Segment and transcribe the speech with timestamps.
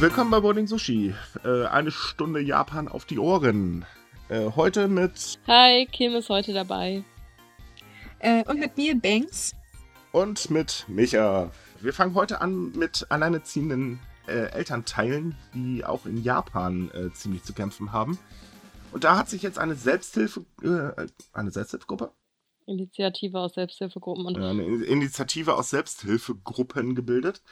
[0.00, 1.12] Willkommen bei Boarding Sushi.
[1.44, 3.84] Äh, eine Stunde Japan auf die Ohren.
[4.28, 5.40] Äh, heute mit.
[5.48, 7.02] Hi, Kim ist heute dabei.
[8.20, 9.56] Äh, und mit mir, Banks.
[10.12, 11.50] Und mit Micha.
[11.80, 13.98] Wir fangen heute an mit alleinerziehenden
[14.28, 18.20] äh, Elternteilen, die auch in Japan äh, ziemlich zu kämpfen haben.
[18.92, 22.12] Und da hat sich jetzt eine Selbsthilfe, äh, eine Selbsthilfegruppe?
[22.66, 24.38] Initiative aus Selbsthilfegruppen und.
[24.38, 27.42] Eine Initiative aus Selbsthilfegruppen gebildet,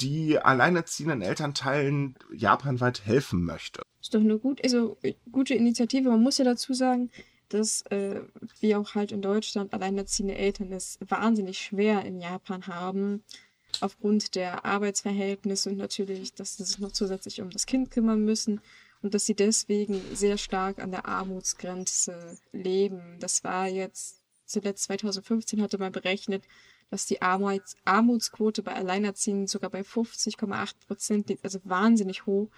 [0.00, 3.82] die alleinerziehenden Elternteilen japanweit helfen möchte.
[4.00, 4.98] Ist doch eine gut, also,
[5.30, 6.08] gute Initiative.
[6.08, 7.10] Man muss ja dazu sagen,
[7.48, 8.20] dass äh,
[8.60, 13.22] wir auch halt in Deutschland alleinerziehende Eltern es wahnsinnig schwer in Japan haben,
[13.80, 18.60] aufgrund der Arbeitsverhältnisse und natürlich, dass sie sich noch zusätzlich um das Kind kümmern müssen
[19.02, 23.18] und dass sie deswegen sehr stark an der Armutsgrenze leben.
[23.20, 26.44] Das war jetzt zuletzt 2015 hatte man berechnet,
[26.94, 32.52] dass die Armuts Armutsquote bei Alleinerziehenden sogar bei 50,8 Prozent liegt, also wahnsinnig hoch.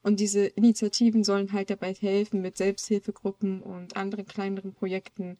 [0.00, 5.38] Und diese Initiativen sollen halt dabei helfen, mit Selbsthilfegruppen und anderen kleineren Projekten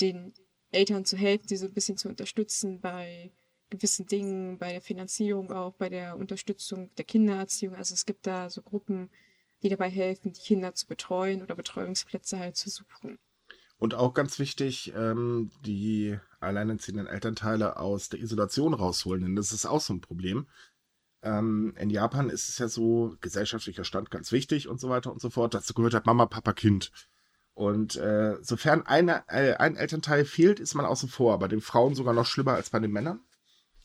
[0.00, 0.34] den
[0.72, 3.30] Eltern zu helfen, sie so ein bisschen zu unterstützen bei
[3.70, 7.76] gewissen Dingen, bei der Finanzierung auch, bei der Unterstützung der Kindererziehung.
[7.76, 9.08] Also es gibt da so Gruppen,
[9.62, 13.20] die dabei helfen, die Kinder zu betreuen oder Betreuungsplätze halt zu suchen.
[13.78, 19.66] Und auch ganz wichtig, ähm, die alleinerziehenden Elternteile aus der Isolation rausholen, denn das ist
[19.66, 20.46] auch so ein Problem.
[21.22, 25.20] Ähm, in Japan ist es ja so, gesellschaftlicher Stand ganz wichtig und so weiter und
[25.20, 25.54] so fort.
[25.54, 26.92] Dazu gehört halt Mama, Papa, Kind.
[27.54, 31.38] Und äh, sofern eine, äh, ein Elternteil fehlt, ist man außen vor.
[31.38, 33.20] Bei den Frauen sogar noch schlimmer als bei den Männern.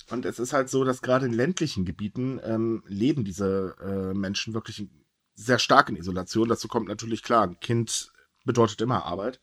[0.10, 4.54] Und es ist halt so, dass gerade in ländlichen Gebieten ähm, leben diese äh, Menschen
[4.54, 4.88] wirklich
[5.36, 6.50] sehr stark in Isolation.
[6.50, 8.12] Dazu kommt natürlich klar, ein Kind
[8.44, 9.40] bedeutet immer Arbeit.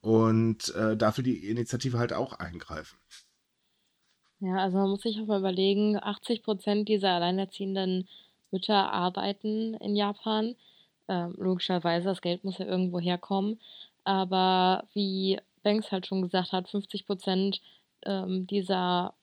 [0.00, 2.98] Und äh, dafür die Initiative halt auch eingreifen.
[4.40, 8.08] Ja, also man muss sich auch mal überlegen, 80 Prozent dieser alleinerziehenden
[8.50, 10.56] Mütter arbeiten in Japan.
[11.08, 13.60] Ähm, logischerweise, das Geld muss ja irgendwo herkommen.
[14.04, 17.60] Aber wie Banks halt schon gesagt hat, 50 Prozent
[18.06, 19.14] ähm, dieser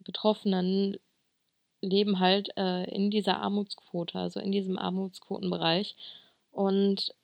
[0.00, 0.98] Betroffenen
[1.80, 5.96] leben halt äh, in dieser Armutsquote, also in diesem Armutsquotenbereich.
[6.50, 7.14] Und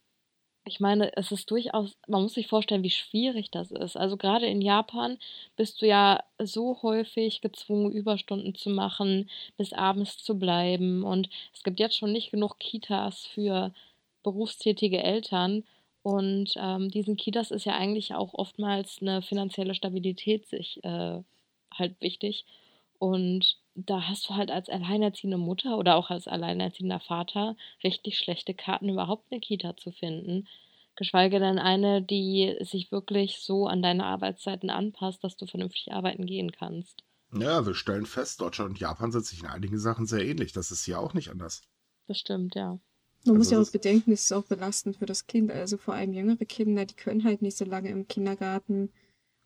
[0.67, 3.97] ich meine, es ist durchaus, man muss sich vorstellen, wie schwierig das ist.
[3.97, 5.19] Also gerade in Japan
[5.57, 11.03] bist du ja so häufig gezwungen, Überstunden zu machen, bis abends zu bleiben.
[11.05, 13.75] Und es gibt jetzt schon nicht genug Kitas für
[14.23, 15.65] berufstätige Eltern.
[16.03, 21.21] Und ähm, diesen Kitas ist ja eigentlich auch oftmals eine finanzielle Stabilität sich äh,
[21.75, 22.47] halt wichtig.
[22.99, 28.55] Und da hast du halt als alleinerziehende Mutter oder auch als alleinerziehender Vater richtig schlechte
[28.55, 30.47] Karten, überhaupt eine Kita zu finden.
[30.97, 36.25] Geschweige denn eine, die sich wirklich so an deine Arbeitszeiten anpasst, dass du vernünftig arbeiten
[36.25, 37.03] gehen kannst.
[37.37, 40.53] Ja, wir stellen fest, Deutschland und Japan sind sich in einigen Sachen sehr ähnlich.
[40.53, 41.63] Das ist hier auch nicht anders.
[42.07, 42.79] Das stimmt, ja.
[43.27, 45.51] Man also muss ja auch bedenken, es ist auch belastend für das Kind.
[45.51, 48.93] Also vor allem jüngere Kinder, die können halt nicht so lange im Kindergarten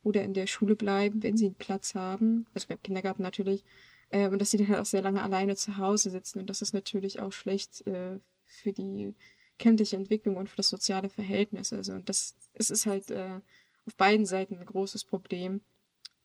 [0.03, 2.47] oder in der Schule bleiben, wenn sie einen Platz haben.
[2.53, 3.65] Also beim Kindergarten natürlich.
[4.11, 6.41] Äh, und dass sie dann halt auch sehr lange alleine zu Hause sitzen.
[6.41, 9.15] Und das ist natürlich auch schlecht äh, für die
[9.59, 11.73] kindliche Entwicklung und für das soziale Verhältnis.
[11.73, 13.41] Also und das es ist halt äh,
[13.87, 15.61] auf beiden Seiten ein großes Problem.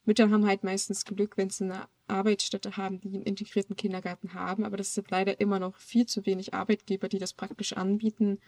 [0.05, 4.65] Mütter haben halt meistens Glück, wenn sie eine Arbeitsstätte haben, die einen integrierten Kindergarten haben,
[4.65, 8.39] aber das sind leider immer noch viel zu wenig Arbeitgeber, die das praktisch anbieten.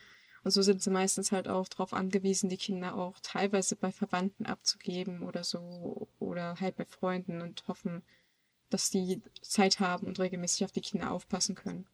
[0.43, 4.45] Und so sind sie meistens halt auch darauf angewiesen, die Kinder auch teilweise bei Verwandten
[4.45, 8.03] abzugeben oder so oder halt bei Freunden und hoffen,
[8.69, 11.85] dass die Zeit haben und regelmäßig auf die Kinder aufpassen können.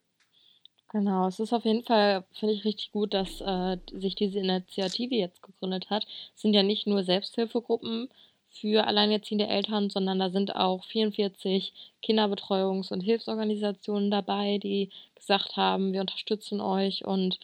[0.92, 5.16] Genau, es ist auf jeden Fall, finde ich, richtig gut, dass äh, sich diese Initiative
[5.16, 6.06] jetzt gegründet hat.
[6.36, 8.10] Es sind ja nicht nur Selbsthilfegruppen
[8.50, 11.74] für alleinerziehende Eltern, sondern da sind auch 44
[12.04, 17.40] Kinderbetreuungs- und Hilfsorganisationen dabei, die gesagt haben, wir unterstützen euch und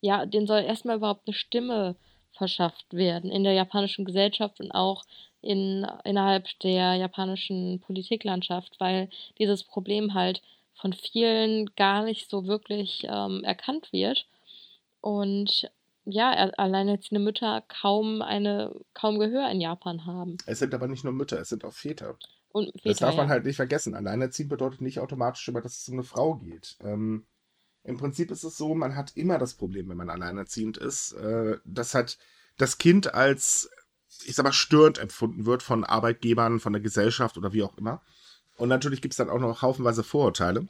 [0.00, 1.96] ja, denen soll erstmal überhaupt eine Stimme
[2.32, 5.04] verschafft werden in der japanischen Gesellschaft und auch
[5.46, 9.08] in, innerhalb der japanischen Politiklandschaft, weil
[9.38, 10.42] dieses Problem halt
[10.74, 14.26] von vielen gar nicht so wirklich ähm, erkannt wird.
[15.00, 15.70] Und
[16.04, 20.36] ja, alleinerziehende Mütter kaum eine, kaum Gehör in Japan haben.
[20.46, 22.16] Es sind aber nicht nur Mütter, es sind auch Väter.
[22.52, 23.30] Und Väter, das darf man ja.
[23.30, 23.94] halt nicht vergessen.
[23.94, 26.76] Alleinerziehend bedeutet nicht automatisch immer, dass es um eine Frau geht.
[26.80, 27.26] Ähm,
[27.84, 31.58] Im Prinzip ist es so, man hat immer das Problem, wenn man alleinerziehend ist, äh,
[31.64, 32.18] dass halt
[32.56, 33.70] das Kind als,
[34.24, 38.02] ich sag mal, störend empfunden wird von Arbeitgebern, von der Gesellschaft oder wie auch immer.
[38.56, 40.66] Und natürlich gibt es dann auch noch haufenweise Vorurteile.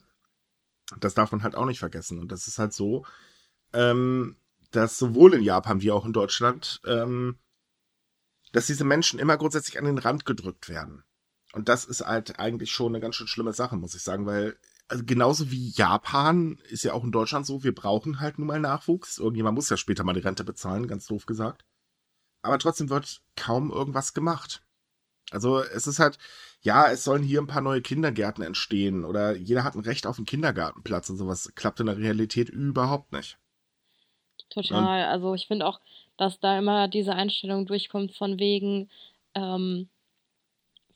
[0.99, 2.19] Das darf man halt auch nicht vergessen.
[2.19, 3.05] Und das ist halt so,
[3.73, 4.37] ähm,
[4.71, 7.39] dass sowohl in Japan wie auch in Deutschland, ähm,
[8.53, 11.05] dass diese Menschen immer grundsätzlich an den Rand gedrückt werden.
[11.53, 14.57] Und das ist halt eigentlich schon eine ganz schön schlimme Sache, muss ich sagen, weil
[14.89, 18.61] also genauso wie Japan ist ja auch in Deutschland so, wir brauchen halt nun mal
[18.61, 19.19] Nachwuchs.
[19.19, 21.65] Irgendjemand muss ja später mal die Rente bezahlen, ganz doof gesagt.
[22.47, 24.63] Aber trotzdem wird kaum irgendwas gemacht.
[25.31, 26.19] Also es ist halt,
[26.63, 30.19] ja, es sollen hier ein paar neue Kindergärten entstehen oder jeder hat ein Recht auf
[30.19, 33.39] einen Kindergartenplatz und sowas klappt in der Realität überhaupt nicht.
[34.51, 34.79] Total.
[34.79, 35.81] Und also ich finde auch,
[36.17, 38.91] dass da immer diese Einstellung durchkommt von wegen,
[39.35, 39.89] ähm,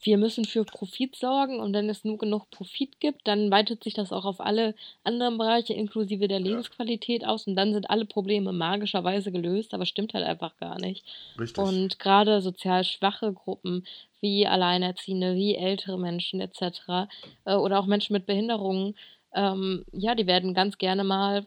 [0.03, 3.95] wir müssen für Profit sorgen und wenn es nur genug Profit gibt, dann weitet sich
[3.95, 4.75] das auch auf alle
[5.05, 10.15] anderen Bereiche inklusive der Lebensqualität aus und dann sind alle Probleme magischerweise gelöst, aber stimmt
[10.15, 11.05] halt einfach gar nicht.
[11.39, 11.63] Richtig.
[11.63, 13.85] Und gerade sozial schwache Gruppen
[14.21, 17.09] wie Alleinerziehende, wie ältere Menschen etc.
[17.45, 18.97] Äh, oder auch Menschen mit Behinderungen,
[19.35, 21.47] ähm, ja, die werden ganz gerne mal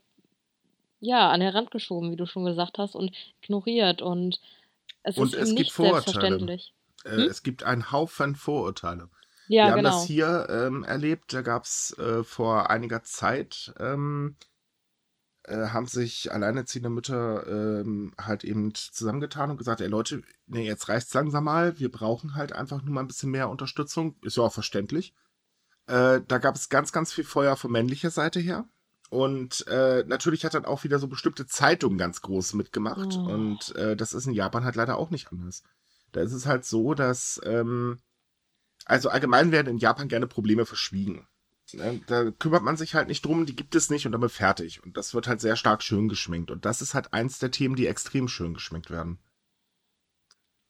[1.00, 3.11] ja, an den Rand geschoben, wie du schon gesagt hast, und
[3.41, 4.39] ignoriert und
[5.03, 6.71] es und ist es nicht selbstverständlich.
[7.03, 7.29] Äh, hm?
[7.29, 9.09] Es gibt einen Haufen Vorurteile.
[9.47, 9.89] Ja, Wir haben genau.
[9.91, 14.38] das hier ähm, erlebt, da gab es äh, vor einiger Zeit, ähm,
[15.44, 20.88] äh, haben sich alleinerziehende Mütter ähm, halt eben zusammengetan und gesagt, ey Leute, nee, jetzt
[20.88, 24.44] reicht's langsam mal, wir brauchen halt einfach nur mal ein bisschen mehr Unterstützung, ist ja
[24.44, 25.13] auch verständlich.
[25.88, 28.65] Äh, da gab es ganz, ganz viel Feuer von männlicher Seite her.
[29.09, 33.15] Und äh, natürlich hat dann auch wieder so bestimmte Zeitungen ganz groß mitgemacht.
[33.15, 33.25] Oh.
[33.25, 35.61] Und äh, das ist in Japan halt leider auch nicht anders.
[36.13, 38.00] Da ist es halt so, dass, ähm,
[38.86, 41.27] also allgemein werden in Japan gerne Probleme verschwiegen.
[41.74, 42.01] Ne?
[42.07, 44.83] Da kümmert man sich halt nicht drum, die gibt es nicht und damit fertig.
[44.83, 46.51] Und das wird halt sehr stark schön geschminkt.
[46.51, 49.19] Und das ist halt eins der Themen, die extrem schön geschminkt werden.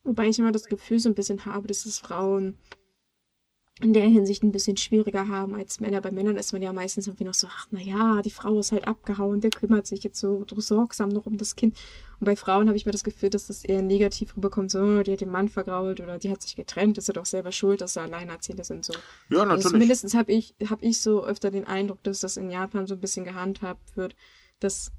[0.04, 2.57] Wobei ich immer das Gefühl so ein bisschen habe, dass es Frauen
[3.81, 6.00] in der Hinsicht ein bisschen schwieriger haben als Männer.
[6.00, 8.88] Bei Männern ist man ja meistens irgendwie noch so, ach naja, die Frau ist halt
[8.88, 11.75] abgehauen, der kümmert sich jetzt so sorgsam noch um das Kind.
[12.20, 15.14] Und bei Frauen habe ich mir das Gefühl, dass das eher negativ rüberkommt, so, die
[15.14, 17.94] hat den Mann vergrault oder die hat sich getrennt, ist ja doch selber schuld, dass
[17.94, 18.86] sie alleinerziehende sind.
[18.86, 18.94] So.
[18.94, 19.00] Ja,
[19.40, 19.66] also natürlich.
[19.66, 22.94] Also zumindest habe ich, hab ich so öfter den Eindruck, dass das in Japan so
[22.94, 24.16] ein bisschen gehandhabt wird,
[24.60, 24.92] dass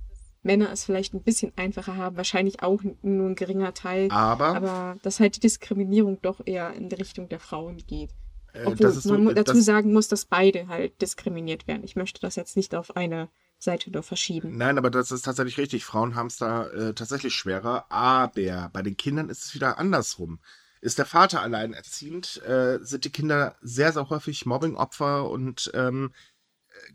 [0.42, 4.10] Männer es vielleicht ein bisschen einfacher haben, wahrscheinlich auch nur ein geringer Teil.
[4.10, 8.10] Aber, aber dass halt die Diskriminierung doch eher in die Richtung der Frauen geht.
[8.54, 11.84] Äh, Obwohl so, man dazu das, sagen muss, dass beide halt diskriminiert werden.
[11.84, 13.28] Ich möchte das jetzt nicht auf eine
[13.58, 14.56] Seite nur verschieben.
[14.56, 15.84] Nein, aber das ist tatsächlich richtig.
[15.84, 17.90] Frauen haben es da äh, tatsächlich schwerer.
[17.90, 20.38] Aber bei den Kindern ist es wieder andersrum.
[20.80, 26.12] Ist der Vater alleinerziehend, äh, sind die Kinder sehr, sehr häufig Mobbingopfer und ähm,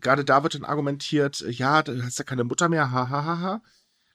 [0.00, 3.10] gerade da wird dann argumentiert, ja, du hast ja keine Mutter mehr, hahaha.
[3.10, 3.62] Ha, ha, ha.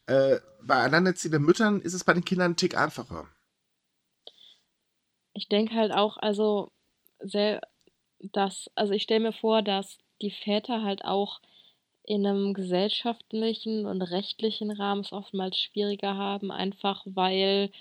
[0.08, 3.28] Äh, bei alleinerziehenden Müttern ist es bei den Kindern ein Tick einfacher.
[5.34, 6.72] Ich denke halt auch, also
[7.26, 7.62] sehr,
[8.20, 11.42] dass, also ich stelle mir vor, dass die Väter halt auch
[12.04, 17.72] in einem gesellschaftlichen und rechtlichen Rahmen es oftmals schwieriger haben, einfach weil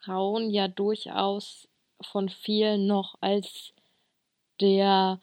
[0.00, 1.68] Frauen ja durchaus
[2.00, 3.74] von vielen noch als
[4.60, 5.20] der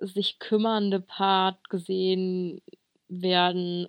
[0.00, 2.62] sich kümmernde Part gesehen
[3.08, 3.88] werden,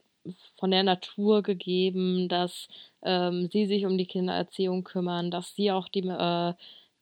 [0.57, 2.67] von der Natur gegeben, dass
[3.01, 6.53] ähm, sie sich um die Kindererziehung kümmern, dass sie auch die äh,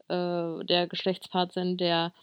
[0.10, 2.14] äh, der Geschlechtspart sind, der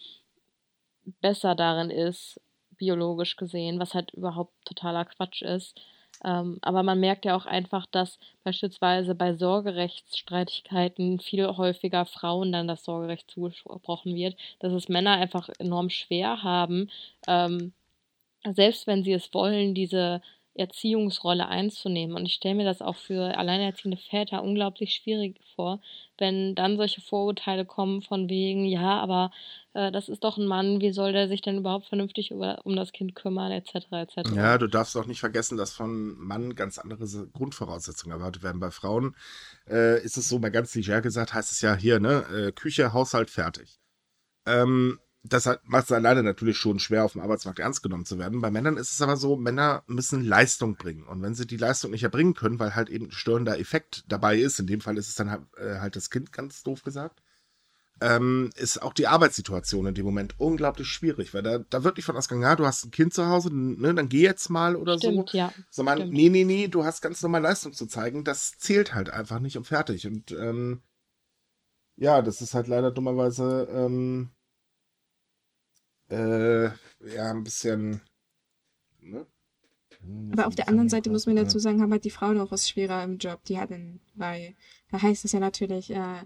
[1.21, 2.39] besser darin ist,
[2.77, 5.79] biologisch gesehen, was halt überhaupt totaler Quatsch ist.
[6.23, 12.67] Ähm, aber man merkt ja auch einfach, dass beispielsweise bei Sorgerechtsstreitigkeiten viel häufiger Frauen dann
[12.67, 16.89] das Sorgerecht zugesprochen wird, dass es Männer einfach enorm schwer haben,
[17.27, 17.73] ähm,
[18.51, 20.21] selbst wenn sie es wollen, diese
[20.55, 22.15] Erziehungsrolle einzunehmen.
[22.15, 25.81] Und ich stelle mir das auch für alleinerziehende Väter unglaublich schwierig vor,
[26.17, 29.31] wenn dann solche Vorurteile kommen von wegen, ja, aber
[29.73, 32.75] äh, das ist doch ein Mann, wie soll der sich denn überhaupt vernünftig über, um
[32.75, 33.75] das Kind kümmern, etc.
[33.91, 34.29] etc.
[34.35, 38.59] Ja, du darfst auch nicht vergessen, dass von Mann ganz andere Grundvoraussetzungen erwartet werden.
[38.59, 39.15] Bei Frauen
[39.67, 42.93] äh, ist es so, mal ganz leger gesagt, heißt es ja hier, ne, äh, Küche,
[42.93, 43.79] Haushalt, fertig.
[44.45, 48.41] Ähm, das macht es alleine natürlich schon schwer, auf dem Arbeitsmarkt ernst genommen zu werden.
[48.41, 51.03] Bei Männern ist es aber so, Männer müssen Leistung bringen.
[51.03, 54.37] Und wenn sie die Leistung nicht erbringen können, weil halt eben ein störender Effekt dabei
[54.37, 57.21] ist, in dem Fall ist es dann halt, äh, halt das Kind, ganz doof gesagt,
[58.01, 62.05] ähm, ist auch die Arbeitssituation in dem Moment unglaublich schwierig, weil da, da wird nicht
[62.05, 64.97] von ausgegangen, ja, du hast ein Kind zu Hause, ne, dann geh jetzt mal oder
[64.97, 65.37] stimmt, so.
[65.37, 66.13] Ja, Sondern, stimmt.
[66.13, 68.25] nee, nee, nee, du hast ganz normal Leistung zu zeigen.
[68.25, 70.05] Das zählt halt einfach nicht und fertig.
[70.05, 70.81] Und ähm,
[71.95, 74.31] ja, das ist halt leider dummerweise ähm,
[76.13, 76.65] äh,
[77.15, 78.01] ja, ein bisschen.
[79.01, 79.25] Ne?
[80.33, 82.67] Aber auf der anderen Seite muss man dazu sagen, haben halt die Frauen auch was
[82.67, 83.43] schwerer im Job.
[83.45, 84.55] Die hatten, weil
[84.91, 86.23] da heißt es ja natürlich, äh,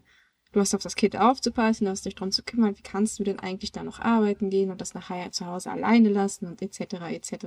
[0.52, 3.24] du hast auf das Kind aufzupassen, du hast dich darum zu kümmern, wie kannst du
[3.24, 6.96] denn eigentlich da noch arbeiten gehen und das nachher zu Hause alleine lassen und etc.
[7.12, 7.46] etc.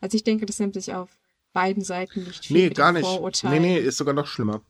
[0.00, 1.10] Also ich denke, das nimmt sich auf
[1.52, 2.56] beiden Seiten nicht viel.
[2.56, 3.44] Nee, gar nicht.
[3.44, 4.62] Nee, nee, ist sogar noch schlimmer.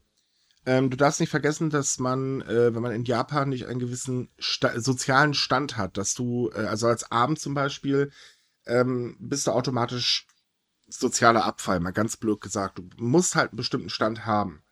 [0.69, 4.29] Ähm, du darfst nicht vergessen, dass man, äh, wenn man in Japan nicht einen gewissen
[4.39, 8.13] Sta sozialen Stand hat, dass du, äh, also als Abend zum Beispiel,
[8.67, 10.27] ähm, bist du automatisch
[10.87, 12.81] sozialer Abfall, mal ganz blöd gesagt.
[12.81, 14.63] Du musst halt einen bestimmten Stand haben.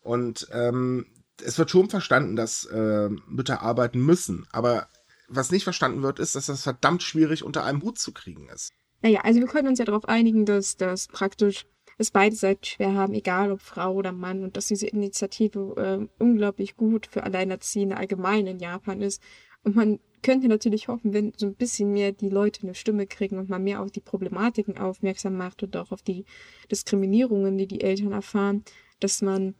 [0.00, 1.04] Und ähm,
[1.44, 4.46] es wird schon verstanden, dass äh, Mütter arbeiten müssen.
[4.52, 4.88] Aber
[5.28, 8.72] was nicht verstanden wird, ist, dass das verdammt schwierig unter einem Hut zu kriegen ist.
[9.02, 11.66] Naja, also wir können uns ja darauf einigen, dass das praktisch
[11.98, 16.22] es beide Seiten schwer haben, egal ob Frau oder Mann, und dass diese Initiative äh,
[16.22, 19.22] unglaublich gut für Alleinerziehende allgemein in Japan ist.
[19.64, 23.38] Und man könnte natürlich hoffen, wenn so ein bisschen mehr die Leute eine Stimme kriegen
[23.38, 26.24] und man mehr auf die Problematiken aufmerksam macht und auch auf die
[26.70, 28.64] Diskriminierungen, die die Eltern erfahren,
[29.00, 29.54] dass man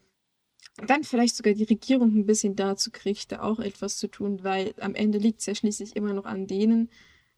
[0.86, 4.72] dann vielleicht sogar die Regierung ein bisschen dazu kriegt, da auch etwas zu tun, weil
[4.80, 6.88] am Ende liegt es ja schließlich immer noch an denen,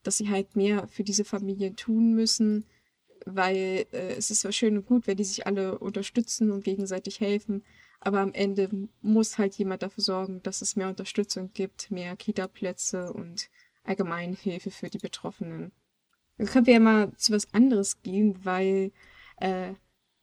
[0.03, 2.67] dass sie halt mehr für diese Familien tun müssen,
[3.27, 7.21] weil äh, es ist zwar schön und gut, wenn die sich alle unterstützen und gegenseitig
[7.21, 7.63] helfen,
[8.01, 8.69] aber am Ende
[9.01, 13.49] muss halt jemand dafür sorgen, dass es mehr Unterstützung gibt, mehr Kita-Plätze und
[13.83, 15.73] allgemeine Hilfe für die Betroffenen.
[16.37, 18.93] Dann können wir ja mal zu was anderes gehen, weil
[19.37, 19.75] äh,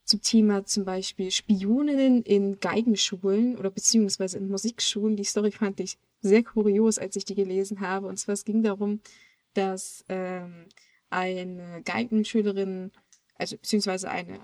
[0.04, 5.16] zum Thema zum Beispiel Spioninnen in Geigenschulen oder beziehungsweise in Musikschulen.
[5.16, 8.06] Die Story fand ich sehr kurios, als ich die gelesen habe.
[8.06, 9.00] Und zwar es ging darum,
[9.54, 10.66] dass ähm,
[11.12, 12.90] eine Geigenschülerin,
[13.36, 14.40] also beziehungsweise eine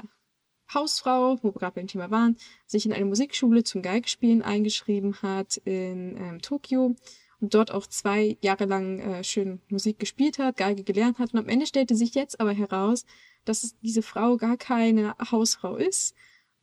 [0.73, 5.57] Hausfrau, wo wir gerade beim Thema waren, sich in eine Musikschule zum Geigespielen eingeschrieben hat
[5.65, 6.95] in ähm, Tokio
[7.41, 11.33] und dort auch zwei Jahre lang äh, schön Musik gespielt hat, Geige gelernt hat.
[11.33, 13.07] Und am Ende stellte sich jetzt aber heraus,
[13.45, 16.15] dass diese Frau gar keine Hausfrau ist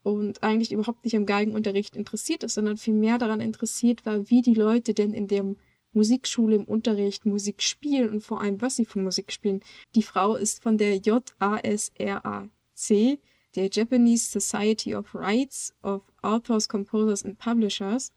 [0.04, 4.54] und eigentlich überhaupt nicht am Geigenunterricht interessiert ist, sondern vielmehr daran interessiert war, wie die
[4.54, 5.56] Leute denn in der
[5.96, 9.62] Musikschule im Unterricht Musik spielen und vor allem, was sie für Musik spielen.
[9.96, 11.82] Die Frau ist von der JASRAC,
[13.56, 18.12] der Japanese Society of Rights of Authors, Composers and Publishers.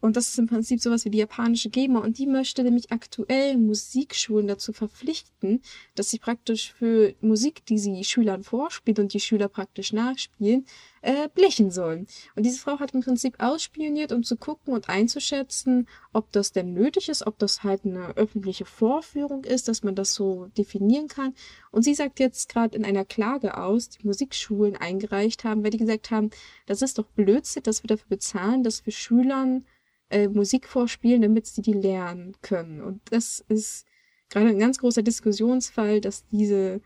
[0.00, 2.00] Und das ist im Prinzip sowas wie die japanische GEMA.
[2.00, 5.62] Und die möchte nämlich aktuell Musikschulen dazu verpflichten,
[5.94, 10.64] dass sie praktisch für Musik, die sie Schülern vorspielt und die Schüler praktisch nachspielen,
[11.02, 12.06] äh, blechen sollen.
[12.34, 16.72] Und diese Frau hat im Prinzip ausspioniert, um zu gucken und einzuschätzen, ob das denn
[16.72, 21.34] nötig ist, ob das halt eine öffentliche Vorführung ist, dass man das so definieren kann.
[21.70, 25.78] Und sie sagt jetzt gerade in einer Klage aus, die Musikschulen eingereicht haben, weil die
[25.78, 26.30] gesagt haben,
[26.66, 29.64] das ist doch Blödsinn, dass wir dafür bezahlen, dass wir Schülern
[30.10, 32.82] äh, Musik vorspielen, damit sie die lernen können.
[32.82, 33.86] Und das ist
[34.28, 36.80] gerade ein ganz großer Diskussionsfall, dass diese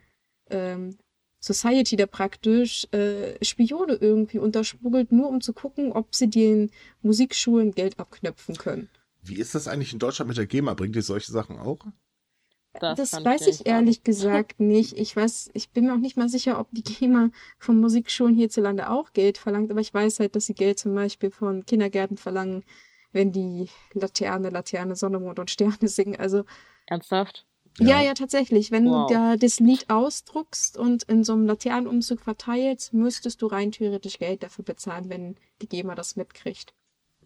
[0.51, 0.97] ähm,
[1.41, 6.71] Society da praktisch äh, Spione irgendwie unterschmuggelt, nur um zu gucken, ob sie den
[7.03, 8.89] Musikschulen Geld abknöpfen können.
[9.23, 10.75] Wie ist das eigentlich in Deutschland mit der GEMA?
[10.75, 11.79] Bringt ihr solche Sachen auch?
[12.81, 14.05] Das, das weiß ich ehrlich haben.
[14.05, 14.99] gesagt nicht.
[14.99, 18.91] Ich weiß, ich bin mir auch nicht mal sicher, ob die GEMA von Musikschulen hierzulande
[18.91, 22.65] auch Geld verlangt, aber ich weiß halt, dass sie Geld zum Beispiel von Kindergärten verlangen,
[23.15, 26.17] wenn die Laterne, Laterne, Sonne, Mond und Sterne singen.
[26.17, 26.45] Also.
[26.87, 27.47] Ernsthaft?
[27.79, 28.71] Ja, ja, ja tatsächlich.
[28.71, 29.09] Wenn wow.
[29.09, 34.19] du da das Lied ausdruckst und in so einem Laternenumzug verteilst, müsstest du rein theoretisch
[34.19, 36.75] Geld dafür bezahlen, wenn die GEMA das mitkriegt.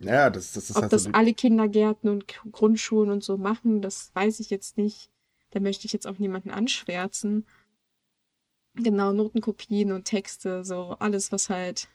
[0.00, 3.83] Ja, das, das ist Ob halt das so alle Kindergärten und Grundschulen und so machen,
[3.83, 5.11] das weiß ich jetzt nicht.
[5.50, 7.47] Da möchte ich jetzt auch niemanden anschwärzen.
[8.75, 11.88] Genau, Notenkopien und Texte, so alles, was halt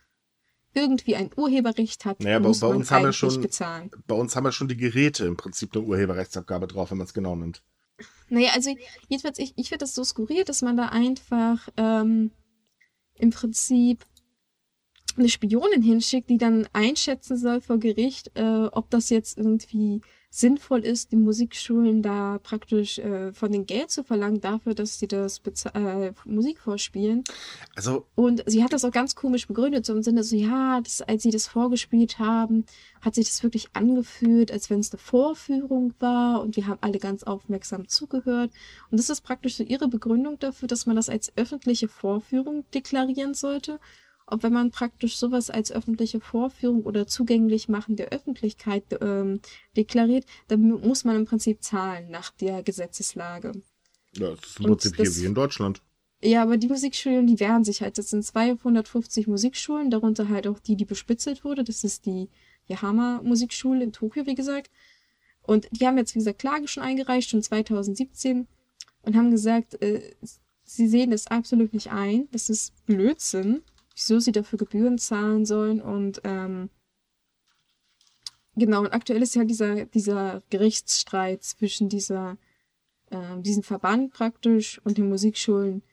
[0.74, 3.92] irgendwie ein Urheberrecht hat, naja, muss bei, bei uns haben wir schon, bezahlen.
[4.08, 7.13] Bei uns haben wir schon die Geräte im Prinzip eine Urheberrechtsabgabe drauf, wenn man es
[7.13, 7.63] genau nimmt.
[8.30, 8.75] Naja, also
[9.08, 12.32] jedenfalls, ich, ich finde das so skurril, dass man da einfach ähm,
[13.15, 14.06] im Prinzip
[15.15, 20.01] eine Spionin hinschickt, die dann einschätzen soll vor Gericht, äh, ob das jetzt irgendwie
[20.36, 25.08] sinnvoll ist, die Musikschulen da praktisch äh, von den Geld zu verlangen dafür, dass sie
[25.08, 25.40] das
[25.75, 27.24] äh, Musik vorspielen.
[27.75, 31.04] Also und sie hat das auch ganz komisch begründet, so im Sinne so, ja, das,
[31.04, 32.66] als sie das vorgespielt haben,
[33.02, 36.98] hat sich das wirklich angefühlt, als wenn es eine Vorführung war und wir haben alle
[36.98, 38.50] ganz aufmerksam zugehört.
[38.90, 43.36] Und das ist praktisch so ihre Begründung dafür, dass man das als öffentliche Vorführung deklarieren
[43.36, 43.80] sollte
[44.34, 49.42] ob wenn man praktisch sowas als öffentliche Vorführung oder zugänglich machen der Öffentlichkeit ähm,
[49.78, 53.52] deklariert, dann muss man im Prinzip zahlen nach der Gesetzeslage.
[54.18, 55.82] Ja, das ist im Prinzip hier wie in Deutschland.
[56.24, 57.98] Ja, aber die Musikschulen, die wehren sich halt.
[57.98, 61.63] Das sind 250 Musikschulen, darunter halt auch die, die bespitzelt wurde.
[61.63, 62.30] Das ist die
[62.68, 64.72] Yahama Musikschule in Tokio, wie gesagt.
[65.42, 68.48] Und die haben jetzt, wie gesagt, Klage schon eingereicht, schon 2017,
[69.02, 70.16] und haben gesagt, äh,
[70.63, 72.30] sie sehen das absolut nicht ein.
[72.32, 73.62] Das ist Blödsinn
[73.95, 76.69] wieso sie dafür Gebühren zahlen sollen und ähm,
[78.55, 82.38] genau, und aktuell ist ja dieser, dieser Gerichtsstreit zwischen dieser,
[83.09, 85.83] äh, diesem Verband praktisch und den Musikschulen.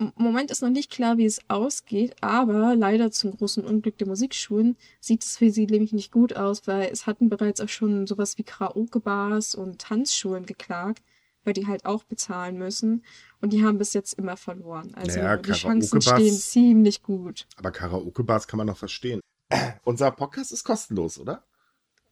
[0.00, 4.06] Im Moment ist noch nicht klar, wie es ausgeht, aber leider zum großen Unglück der
[4.06, 8.06] Musikschulen sieht es für sie nämlich nicht gut aus, weil es hatten bereits auch schon
[8.06, 11.02] sowas wie Karaoke-Bars und Tanzschulen geklagt,
[11.44, 13.04] weil die halt auch bezahlen müssen.
[13.40, 14.94] Und die haben bis jetzt immer verloren.
[14.94, 17.46] Also naja, die Chancen stehen ziemlich gut.
[17.56, 19.20] Aber Karaoke-Bars kann man noch verstehen.
[19.84, 21.44] Unser Podcast ist kostenlos, oder?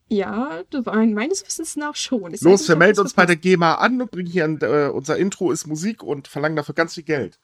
[0.09, 0.63] Ja,
[0.95, 2.33] meines Wissens nach schon.
[2.33, 5.17] Ich Los, wir melden uns bei der GEMA an und bringen hier ein, äh, unser
[5.17, 7.39] Intro ist Musik und verlangen dafür ganz viel Geld.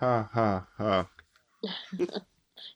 [0.00, 1.10] Ha, ha, ha.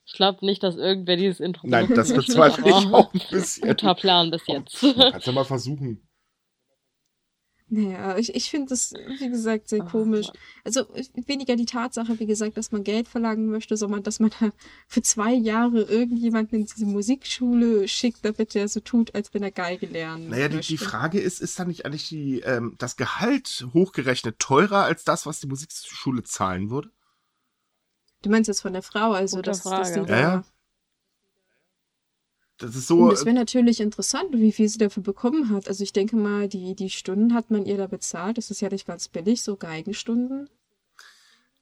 [0.06, 3.68] Ich glaube nicht, dass irgendwer dieses Intro Nein, das bezweifle ich auch ein bisschen.
[3.68, 4.80] Guter Plan bis jetzt.
[4.80, 6.02] Kannst ja mal versuchen.
[7.72, 10.26] Naja, ich, ich finde das, wie gesagt, sehr oh, komisch.
[10.64, 10.86] Also
[11.26, 14.32] weniger die Tatsache, wie gesagt, dass man Geld verlangen möchte, sondern dass man
[14.88, 19.52] für zwei Jahre irgendjemanden in diese Musikschule schickt, damit er so tut, als wenn er
[19.52, 23.64] Geige lernen Naja, die, die Frage ist, ist da nicht eigentlich die, ähm, das Gehalt
[23.72, 26.90] hochgerechnet teurer als das, was die Musikschule zahlen würde?
[28.22, 30.44] Du meinst jetzt von der Frau, also Gute dass, dass die da, ja, ja.
[32.60, 33.08] Das ist so.
[33.08, 35.66] das wäre natürlich interessant, wie viel sie dafür bekommen hat.
[35.66, 38.36] Also ich denke mal, die, die Stunden hat man ihr da bezahlt.
[38.36, 40.48] Das ist ja nicht ganz billig, so Geigenstunden.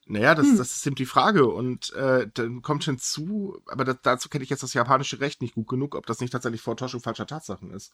[0.06, 0.56] Naja, das, hm.
[0.56, 1.46] das ist eben die Frage.
[1.46, 5.54] Und äh, dann kommt hinzu, aber das, dazu kenne ich jetzt das japanische Recht nicht
[5.54, 7.92] gut genug, ob das nicht tatsächlich Vortäuschung falscher Tatsachen ist.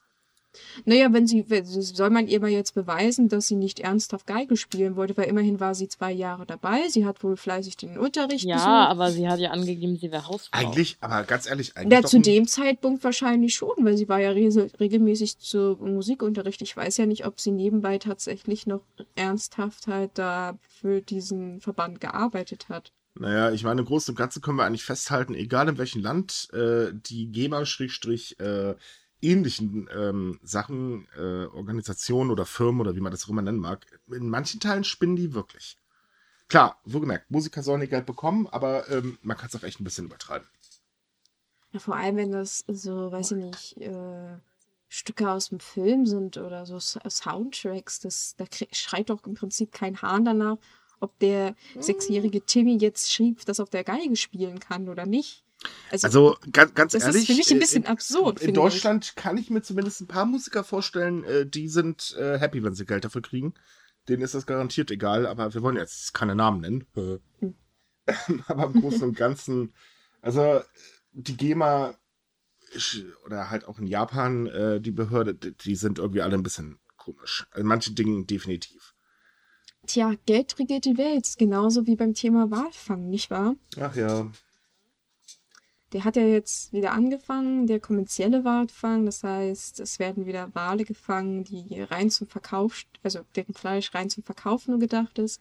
[0.85, 4.97] Naja, wenn sie, soll man ihr mal jetzt beweisen, dass sie nicht ernsthaft Geige spielen
[4.97, 6.89] wollte, weil immerhin war sie zwei Jahre dabei.
[6.89, 8.71] Sie hat wohl fleißig den Unterricht Ja, besucht.
[8.91, 10.59] aber sie hat ja angegeben, sie wäre Hausfrau.
[10.59, 11.93] Eigentlich, aber ganz ehrlich, eigentlich.
[12.01, 14.45] Ja, zu dem Zeitpunkt wahrscheinlich schon, weil sie war ja re
[14.81, 16.63] regelmäßig zu Musikunterricht.
[16.63, 18.83] Ich weiß ja nicht, ob sie nebenbei tatsächlich noch
[19.15, 22.93] ernsthaft halt da für diesen Verband gearbeitet hat.
[23.17, 26.49] Naja, ich meine, im Großen und Ganzen können wir eigentlich festhalten, egal in welchem Land
[26.53, 28.75] äh, die GEMA-Strich äh,
[29.21, 33.87] ähnlichen ähm, Sachen, äh, Organisationen oder Firmen oder wie man das auch immer nennen mag,
[34.11, 35.79] in manchen Teilen spinnen die wirklich.
[36.49, 39.85] Klar, wohlgemerkt, Musiker sollen ihr Geld bekommen, aber ähm, man kann es auch echt ein
[39.85, 40.47] bisschen übertreiben.
[41.73, 44.37] Ja, vor allem, wenn das so, weiß ich nicht, äh,
[44.89, 50.01] Stücke aus dem Film sind oder so Soundtracks, das, da schreit doch im Prinzip kein
[50.01, 50.59] Hahn danach,
[51.01, 55.44] ob der sechsjährige Timmy jetzt schrieb, dass auf der Geige spielen kann oder nicht.
[55.91, 57.15] Also, also ganz, ganz das ehrlich.
[57.15, 58.41] Das ist für mich ein bisschen in, absurd.
[58.41, 59.15] In Deutschland ich.
[59.15, 62.87] kann ich mir zumindest ein paar Musiker vorstellen, äh, die sind äh, happy, wenn sie
[62.87, 63.55] Geld dafür kriegen.
[64.09, 66.87] Denen ist das garantiert egal, aber wir wollen jetzt keine Namen nennen.
[67.39, 67.55] Hm.
[68.47, 69.73] aber im Großen und Ganzen,
[70.21, 70.61] also
[71.13, 71.97] die GEMA
[73.25, 77.47] oder halt auch in Japan, äh, die Behörde, die sind irgendwie alle ein bisschen komisch.
[77.55, 78.95] In manchen Dingen definitiv.
[79.87, 83.55] Tja, Geld regiert die Welt, genauso wie beim Thema Walfang, nicht wahr?
[83.79, 84.31] Ach ja,
[85.95, 89.07] der hat ja jetzt wieder angefangen, der kommerzielle Walfang.
[89.07, 94.11] Das heißt, es werden wieder Wale gefangen, die rein zum Verkauf, also deren Fleisch rein
[94.11, 95.41] zum Verkauf nur gedacht ist.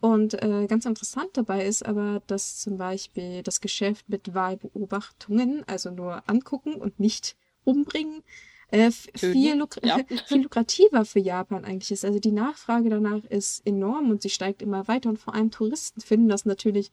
[0.00, 5.92] Und äh, ganz interessant dabei ist aber, dass zum Beispiel das Geschäft mit Wahlbeobachtungen, also
[5.92, 8.24] nur angucken und nicht umbringen,
[8.72, 10.00] äh, viel, luk ja.
[10.26, 12.04] viel lukrativer für Japan eigentlich ist.
[12.04, 16.00] Also die Nachfrage danach ist enorm und sie steigt immer weiter und vor allem Touristen
[16.00, 16.90] finden das natürlich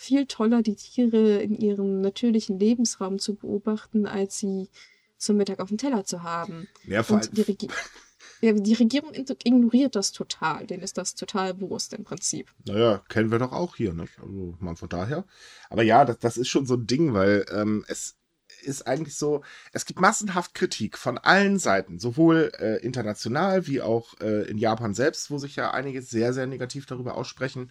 [0.00, 4.70] viel toller, die Tiere in ihrem natürlichen Lebensraum zu beobachten, als sie
[5.18, 6.68] zum Mittag auf dem Teller zu haben.
[6.84, 7.68] Ja, Und die, Regi
[8.40, 10.66] ja, die Regierung ignoriert das total.
[10.66, 12.50] Denen ist das total bewusst im Prinzip.
[12.64, 14.18] Naja, kennen wir doch auch hier, nicht?
[14.18, 15.26] Also man von daher.
[15.68, 18.16] Aber ja, das, das ist schon so ein Ding, weil ähm, es
[18.62, 24.18] ist eigentlich so, es gibt massenhaft Kritik von allen Seiten, sowohl äh, international wie auch
[24.20, 27.70] äh, in Japan selbst, wo sich ja einige sehr, sehr negativ darüber aussprechen.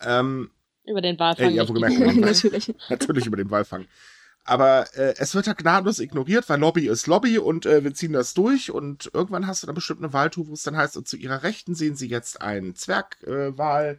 [0.00, 0.50] Ähm,
[0.84, 1.50] über den Walfang.
[1.50, 2.74] Äh, ja, wo gemerkt, natürlich.
[2.88, 3.86] natürlich über den Walfang.
[4.44, 8.12] Aber äh, es wird ja gnadenlos ignoriert, weil Lobby ist Lobby und äh, wir ziehen
[8.12, 11.06] das durch und irgendwann hast du dann bestimmt eine Wahltour, wo es dann heißt, und
[11.06, 13.98] zu ihrer Rechten sehen sie jetzt einen Zwergwal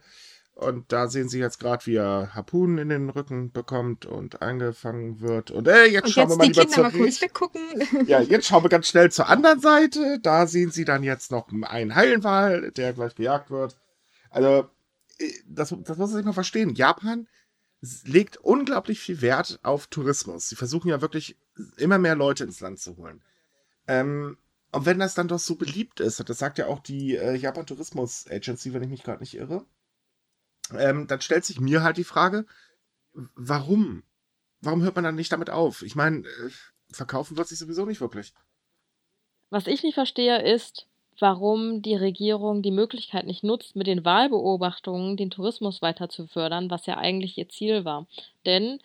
[0.54, 5.20] und da sehen sie jetzt gerade, wie er Harpunen in den Rücken bekommt und eingefangen
[5.20, 5.50] wird.
[5.50, 7.92] Und äh, jetzt und schauen jetzt wir mal lieber Kinder.
[7.92, 10.18] Mal ja, jetzt schauen wir ganz schnell zur anderen Seite.
[10.22, 13.76] Da sehen sie dann jetzt noch einen Heilenwal, der gleich gejagt wird.
[14.28, 14.68] Also
[15.46, 16.74] das, das muss man sich mal verstehen.
[16.74, 17.28] Japan
[18.04, 20.48] legt unglaublich viel Wert auf Tourismus.
[20.48, 21.36] Sie versuchen ja wirklich
[21.76, 23.22] immer mehr Leute ins Land zu holen.
[23.88, 24.38] Ähm,
[24.70, 27.66] und wenn das dann doch so beliebt ist, das sagt ja auch die äh, Japan
[27.66, 29.66] Tourismus Agency, wenn ich mich gerade nicht irre,
[30.72, 32.46] ähm, dann stellt sich mir halt die Frage,
[33.12, 34.04] warum?
[34.60, 35.82] Warum hört man dann nicht damit auf?
[35.82, 36.50] Ich meine, äh,
[36.90, 38.32] verkaufen wird sich sowieso nicht wirklich.
[39.50, 40.86] Was ich nicht verstehe, ist,
[41.22, 46.68] warum die Regierung die Möglichkeit nicht nutzt, mit den Wahlbeobachtungen den Tourismus weiter zu fördern,
[46.68, 48.06] was ja eigentlich ihr Ziel war.
[48.44, 48.80] Denn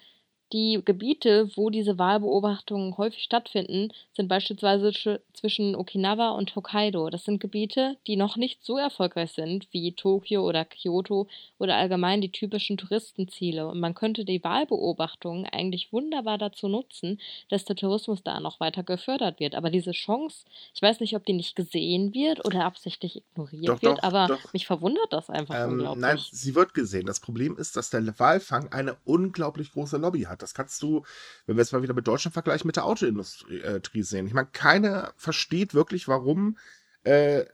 [0.54, 4.92] die Gebiete, wo diese Wahlbeobachtungen häufig stattfinden, sind beispielsweise
[5.34, 7.10] zwischen Okinawa und Hokkaido.
[7.10, 12.22] Das sind Gebiete, die noch nicht so erfolgreich sind wie Tokio oder Kyoto oder allgemein
[12.22, 13.68] die typischen Touristenziele.
[13.68, 18.84] Und man könnte die Wahlbeobachtungen eigentlich wunderbar dazu nutzen, dass der Tourismus da noch weiter
[18.84, 19.54] gefördert wird.
[19.54, 23.82] Aber diese Chance, ich weiß nicht, ob die nicht gesehen wird oder absichtlich ignoriert doch,
[23.82, 24.54] wird, doch, aber doch.
[24.54, 26.02] mich verwundert das einfach ähm, unglaublich.
[26.02, 27.06] Nein, sie wird gesehen.
[27.06, 30.37] Das Problem ist, dass der Walfang eine unglaublich große Lobby hat.
[30.38, 31.04] Das kannst du,
[31.46, 34.28] wenn wir es mal wieder mit Deutschland vergleichen, mit der Autoindustrie äh, sehen.
[34.28, 36.58] Ich meine, keiner versteht wirklich, warum
[37.04, 37.46] äh,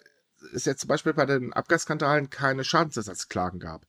[0.54, 3.86] es jetzt zum Beispiel bei den Abgasskandalen keine Schadensersatzklagen gab.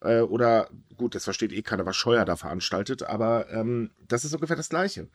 [0.00, 4.34] Äh, oder gut, das versteht eh keiner, was Scheuer da veranstaltet, aber ähm, das ist
[4.34, 5.08] ungefähr das Gleiche.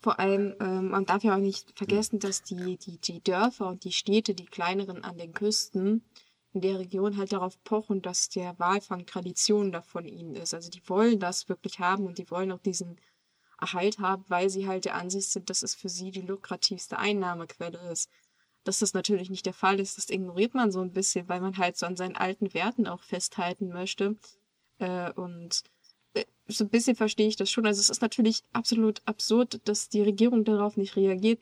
[0.00, 3.84] Vor allem, ähm, man darf ja auch nicht vergessen, dass die, die, die Dörfer und
[3.84, 6.04] die Städte, die kleineren an den Küsten,
[6.52, 10.54] in der Region halt darauf pochen, dass der Walfang Tradition davon ihnen ist.
[10.54, 12.98] Also die wollen das wirklich haben und die wollen auch diesen
[13.60, 17.90] Erhalt haben, weil sie halt der Ansicht sind, dass es für sie die lukrativste Einnahmequelle
[17.90, 18.10] ist.
[18.64, 21.56] Dass das natürlich nicht der Fall ist, das ignoriert man so ein bisschen, weil man
[21.58, 24.16] halt so an seinen alten Werten auch festhalten möchte.
[24.78, 25.62] Äh, und
[26.14, 27.66] äh, so ein bisschen verstehe ich das schon.
[27.66, 31.40] Also es ist natürlich absolut absurd, dass die Regierung darauf nicht reagiert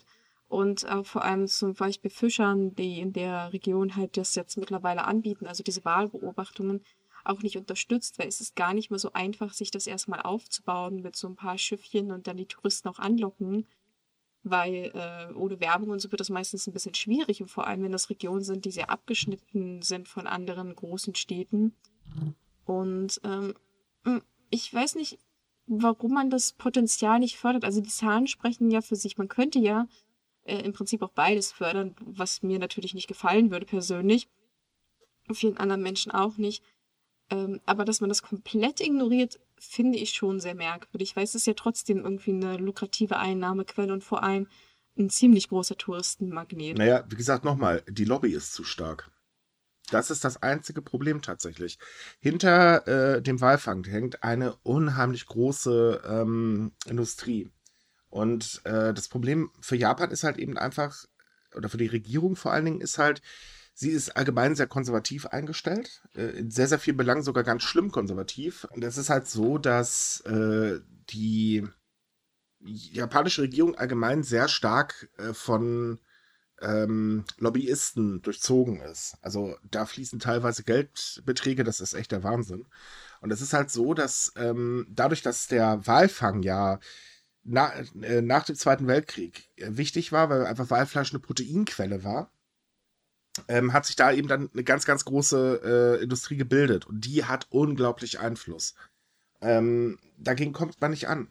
[0.49, 5.05] und äh, vor allem zum Beispiel Fischern, die in der Region halt das jetzt mittlerweile
[5.05, 6.83] anbieten, also diese Wahlbeobachtungen,
[7.25, 11.03] auch nicht unterstützt, weil es ist gar nicht mehr so einfach, sich das erstmal aufzubauen
[11.03, 13.67] mit so ein paar Schiffchen und dann die Touristen auch anlocken,
[14.45, 17.83] weil äh, ohne Werbung und so wird das meistens ein bisschen schwierig und vor allem,
[17.83, 21.75] wenn das Regionen sind, die sehr abgeschnitten sind von anderen großen Städten.
[22.65, 23.55] Und ähm,
[24.51, 25.19] ich weiß nicht,
[25.67, 27.65] warum man das Potenzial nicht fördert.
[27.65, 29.19] Also die Zahlen sprechen ja für sich.
[29.19, 29.89] Man könnte ja
[30.47, 34.29] äh, im Prinzip auch beides fördern, was mir natürlich nicht gefallen würde persönlich.
[35.33, 36.63] Vielen anderen Menschen auch nicht.
[37.31, 41.47] Ähm, aber dass man das komplett ignoriert, finde ich schon sehr merkwürdig, weil es ist
[41.47, 44.47] ja trotzdem irgendwie eine lukrative Einnahmequelle und vor allem
[44.97, 46.79] ein ziemlich großer Touristenmagnet.
[46.79, 49.11] Naja, wie gesagt, nochmal, die Lobby ist zu stark.
[49.91, 51.79] Das ist das einzige Problem tatsächlich.
[52.19, 57.51] Hinter äh, dem Walfang hängt eine unheimlich große ähm, Industrie.
[58.11, 61.05] Und äh, das Problem für Japan ist halt eben einfach,
[61.55, 63.23] oder für die Regierung vor allen Dingen, ist halt,
[63.75, 67.91] sie ist allgemein sehr konservativ eingestellt, äh, in sehr, sehr vielen Belangen sogar ganz schlimm
[67.91, 68.65] konservativ.
[68.71, 71.67] Und es ist halt so, dass äh, die
[72.61, 76.01] japanische Regierung allgemein sehr stark äh, von
[76.61, 79.17] ähm, Lobbyisten durchzogen ist.
[79.21, 82.67] Also da fließen teilweise Geldbeträge, das ist echt der Wahnsinn.
[83.21, 86.79] Und es ist halt so, dass ähm, dadurch, dass der Walfang ja
[87.47, 92.31] na, äh, nach dem Zweiten Weltkrieg äh, wichtig war, weil einfach Walfleisch eine Proteinquelle war,
[93.49, 96.87] ähm, hat sich da eben dann eine ganz, ganz große äh, Industrie gebildet.
[96.87, 98.75] Und die hat unglaublich Einfluss.
[99.41, 101.29] Ähm, dagegen kommt man nicht an.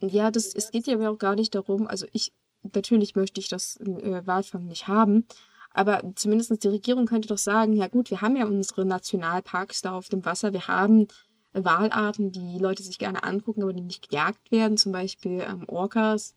[0.00, 3.76] Ja, das, es geht ja auch gar nicht darum, also ich, natürlich möchte ich das
[3.80, 5.26] äh, Walfang nicht haben,
[5.70, 9.92] aber zumindest die Regierung könnte doch sagen, ja gut, wir haben ja unsere Nationalparks da
[9.92, 11.08] auf dem Wasser, wir haben
[11.54, 16.34] Walarten, die Leute sich gerne angucken, aber die nicht gejagt werden, zum Beispiel ähm, Orcas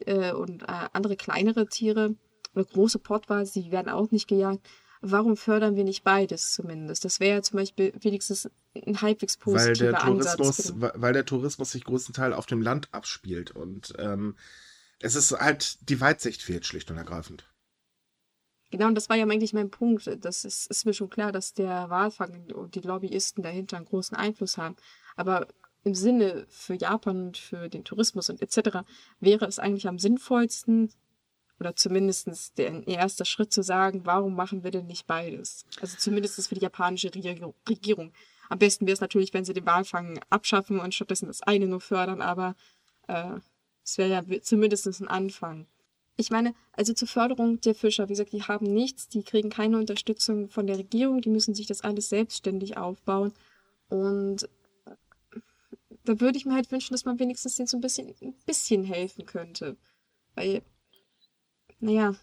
[0.00, 2.14] äh, und äh, andere kleinere Tiere
[2.54, 4.66] oder große Pottwale, die werden auch nicht gejagt.
[5.00, 7.04] Warum fördern wir nicht beides zumindest?
[7.04, 10.92] Das wäre ja zum Beispiel wenigstens ein halbwegs positiver weil der Tourismus, Ansatz.
[10.94, 14.36] Weil der Tourismus sich größtenteils auf dem Land abspielt und ähm,
[15.00, 17.51] es ist halt, die Weitsicht fehlt schlicht und ergreifend.
[18.72, 20.10] Genau, und das war ja eigentlich mein Punkt.
[20.24, 24.16] Das ist, ist mir schon klar, dass der Walfang und die Lobbyisten dahinter einen großen
[24.16, 24.76] Einfluss haben.
[25.14, 25.46] Aber
[25.84, 28.78] im Sinne für Japan und für den Tourismus und etc.
[29.20, 30.90] wäre es eigentlich am sinnvollsten,
[31.60, 35.66] oder zumindest der erste Schritt zu sagen, warum machen wir denn nicht beides?
[35.80, 38.12] Also zumindest für die japanische Regierung.
[38.48, 41.80] Am besten wäre es natürlich, wenn sie den Walfang abschaffen und stattdessen das eine nur
[41.80, 42.56] fördern, aber
[43.06, 43.34] äh,
[43.84, 45.66] es wäre ja zumindest ein Anfang
[46.22, 49.76] ich meine, also zur Förderung der Fischer, wie gesagt, die haben nichts, die kriegen keine
[49.76, 53.32] Unterstützung von der Regierung, die müssen sich das alles selbstständig aufbauen.
[53.88, 54.48] Und
[56.04, 58.84] da würde ich mir halt wünschen, dass man wenigstens denen so ein bisschen, ein bisschen
[58.84, 59.76] helfen könnte.
[60.34, 60.62] Weil,
[61.80, 62.14] naja.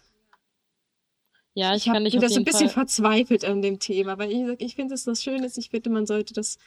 [1.52, 2.86] Ja, ich, ich kann nicht wieder so ein bisschen Fall...
[2.86, 5.58] verzweifelt an dem Thema, weil ich, ich finde, dass das schön ist.
[5.58, 6.58] Ich finde, man sollte das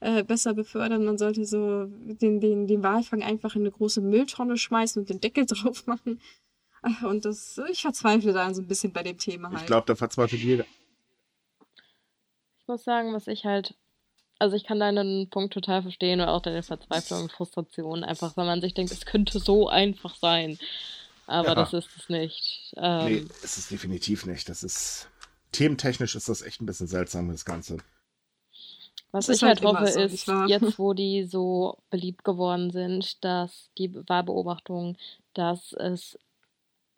[0.00, 1.04] äh, besser befördern.
[1.04, 5.20] Man sollte so den, den, den Walfang einfach in eine große Mülltonne schmeißen und den
[5.20, 6.20] Deckel drauf machen.
[7.02, 9.60] Und das, ich verzweifle da so ein bisschen bei dem Thema halt.
[9.60, 10.64] Ich glaube, da verzweifelt jeder.
[12.60, 13.74] Ich muss sagen, was ich halt,
[14.38, 18.46] also ich kann deinen Punkt total verstehen und auch deine Verzweiflung und Frustration, einfach weil
[18.46, 20.58] man sich denkt, es könnte so einfach sein.
[21.26, 21.54] Aber ja.
[21.54, 22.74] das ist es nicht.
[22.76, 24.48] Ähm, nee, es ist definitiv nicht.
[24.48, 25.08] Das ist,
[25.52, 27.78] thementechnisch ist das echt ein bisschen seltsam, das Ganze.
[29.12, 33.22] Was Das ich halt halt hoffe, so, ist, jetzt wo die so beliebt geworden sind,
[33.22, 34.96] dass die Wahlbeobachtung,
[35.34, 36.18] dass es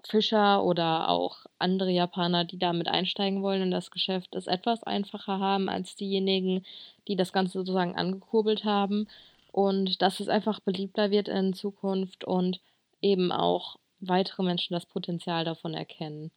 [0.06, 5.38] Fischer oder auch andere Japaner, die damit einsteigen wollen in das Geschäft, es etwas einfacher
[5.38, 6.64] haben als diejenigen,
[7.08, 9.08] die das Ganze sozusagen angekurbelt haben.
[9.50, 12.60] Und dass es einfach beliebter wird in Zukunft und
[13.00, 16.32] eben auch weitere Menschen das Potenzial davon erkennen.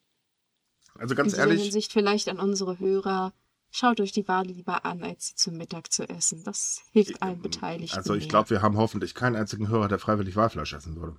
[0.95, 3.33] Also In ganz dieser ehrlich, Hinsicht vielleicht an unsere Hörer,
[3.71, 6.43] schaut euch die Wale lieber an, als sie zum Mittag zu essen.
[6.43, 7.97] Das hilft allen Beteiligten.
[7.97, 11.17] also ich glaube, wir haben hoffentlich keinen einzigen Hörer, der freiwillig Walfleisch essen würde.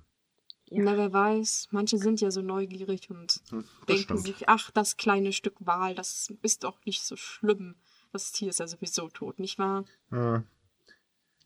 [0.71, 0.83] Ja.
[0.83, 4.21] Na, wer weiß, manche sind ja so neugierig und Hm, Das denken stimmt.
[4.23, 7.75] sich, ach, das kleine Stück Wal, das ist doch nicht so schlimm.
[8.11, 9.85] Das Tier ist ja sowieso tot, nicht wahr?
[10.11, 10.43] Ja.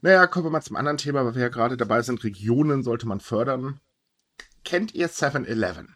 [0.02, 2.24] Naja, kommen wir mal zum anderen Thema, weil wir ja gerade dabei sind.
[2.24, 3.80] Regionen sollte man fördern.
[4.66, 5.96] Kennt ihr 7-Eleven?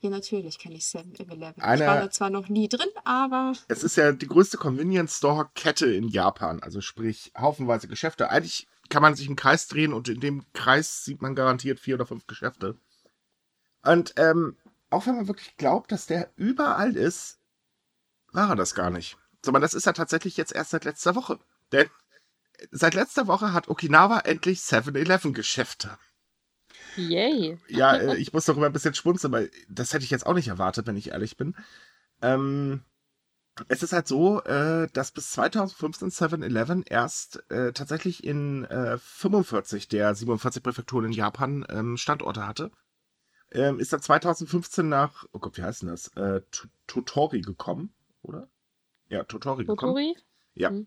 [0.00, 1.54] Ja, natürlich kenne ich 7-Eleven.
[1.56, 5.16] Ich Eine- war da zwar noch nie drin, aber Es ist ja die größte Convenience
[5.16, 8.30] Store Kette in Japan, also sprich haufenweise Geschäfte.
[8.30, 11.96] Eigentlich kann man sich im Kreis drehen und in dem Kreis sieht man garantiert vier
[11.96, 12.76] oder fünf Geschäfte.
[13.82, 14.56] Und ähm,
[14.90, 17.38] auch wenn man wirklich glaubt, dass der überall ist,
[18.32, 19.16] war er das gar nicht.
[19.44, 21.38] Sondern das ist ja tatsächlich jetzt erst seit letzter Woche.
[21.72, 21.88] Denn
[22.70, 25.98] seit letzter Woche hat Okinawa endlich 7-Eleven Geschäfte.
[26.96, 27.58] Yay!
[27.68, 30.48] Ja, äh, ich muss darüber ein bisschen schmunzeln, weil das hätte ich jetzt auch nicht
[30.48, 31.54] erwartet, wenn ich ehrlich bin.
[32.20, 32.82] Ähm,
[33.68, 39.88] es ist halt so, äh, dass bis 2015 7-Eleven erst äh, tatsächlich in äh, 45
[39.88, 42.70] der 47 Präfekturen in Japan ähm, Standorte hatte.
[43.50, 46.08] Ähm, ist dann 2015 nach, oh Gott, wie heißt denn das?
[46.16, 48.48] Äh, To- Totori gekommen, oder?
[49.08, 49.94] Ja, Totori gekommen.
[49.94, 50.16] Totori?
[50.54, 50.68] Ja.
[50.68, 50.86] Hm.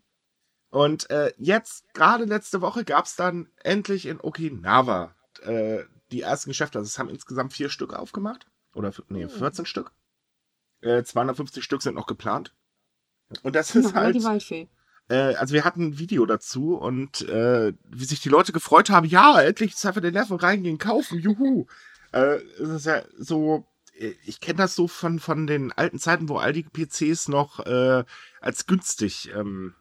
[0.70, 6.52] Und äh, jetzt, gerade letzte Woche, gab es dann endlich in Okinawa äh, die ersten
[6.52, 6.78] Geschäfte.
[6.80, 8.46] Also es haben insgesamt vier Stück aufgemacht.
[8.74, 9.30] Oder nee, Hm.
[9.30, 9.92] 14 Stück.
[10.82, 12.56] Äh, 250 Stück sind noch geplant.
[13.44, 14.16] Und das ist halt.
[14.16, 14.68] die Waldfee.
[15.10, 19.08] Äh, also wir hatten ein Video dazu und äh, wie sich die Leute gefreut haben,
[19.08, 21.66] ja, endlich 7-Eleven reingehen, kaufen, juhu.
[22.14, 23.66] äh, es ist ja so,
[23.98, 27.60] äh, ich kenne das so von, von den alten Zeiten, wo all die PCs noch
[27.66, 28.04] äh,
[28.40, 29.74] als günstig ähm,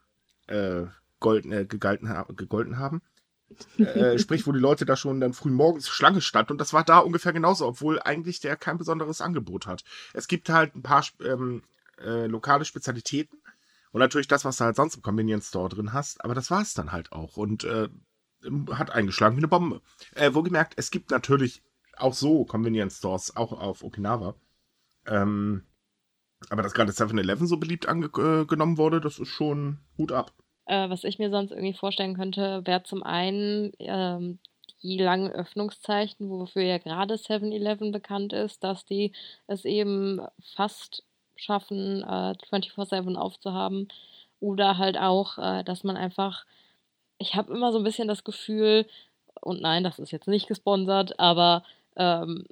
[0.48, 0.86] äh,
[1.20, 3.02] golden, äh, gegalten, ha gegolten haben.
[3.78, 6.52] äh, sprich, wo die Leute da schon dann früh morgens Schlange standen.
[6.52, 9.84] Und das war da ungefähr genauso, obwohl eigentlich der kein besonderes Angebot hat.
[10.12, 11.62] Es gibt halt ein paar ähm,
[12.00, 13.39] äh, lokale Spezialitäten
[13.92, 16.24] und natürlich das, was du halt sonst im Convenience Store drin hast.
[16.24, 17.37] Aber das war es dann halt auch.
[17.37, 17.88] Und äh,
[18.72, 19.81] hat eingeschlagen wie eine Bombe.
[20.14, 21.62] Äh, wohlgemerkt, es gibt natürlich
[21.96, 24.35] auch so Convenience Stores, auch auf Okinawa.
[25.07, 25.64] Ähm,
[26.48, 30.33] aber dass gerade 7-Eleven so beliebt angenommen wurde, das ist schon Hut ab.
[30.66, 34.38] Äh, was ich mir sonst irgendwie vorstellen könnte, wäre zum einen ähm,
[34.83, 39.12] die langen Öffnungszeiten, wofür ja gerade 7-Eleven bekannt ist, dass die
[39.46, 40.20] es eben
[40.55, 41.05] fast
[41.42, 43.88] schaffen, äh, 24-7 aufzuhaben.
[44.40, 46.44] Oder halt auch, äh, dass man einfach,
[47.18, 48.87] ich habe immer so ein bisschen das Gefühl,
[49.42, 51.62] und nein, das ist jetzt nicht gesponsert, aber
[51.96, 52.44] ähm,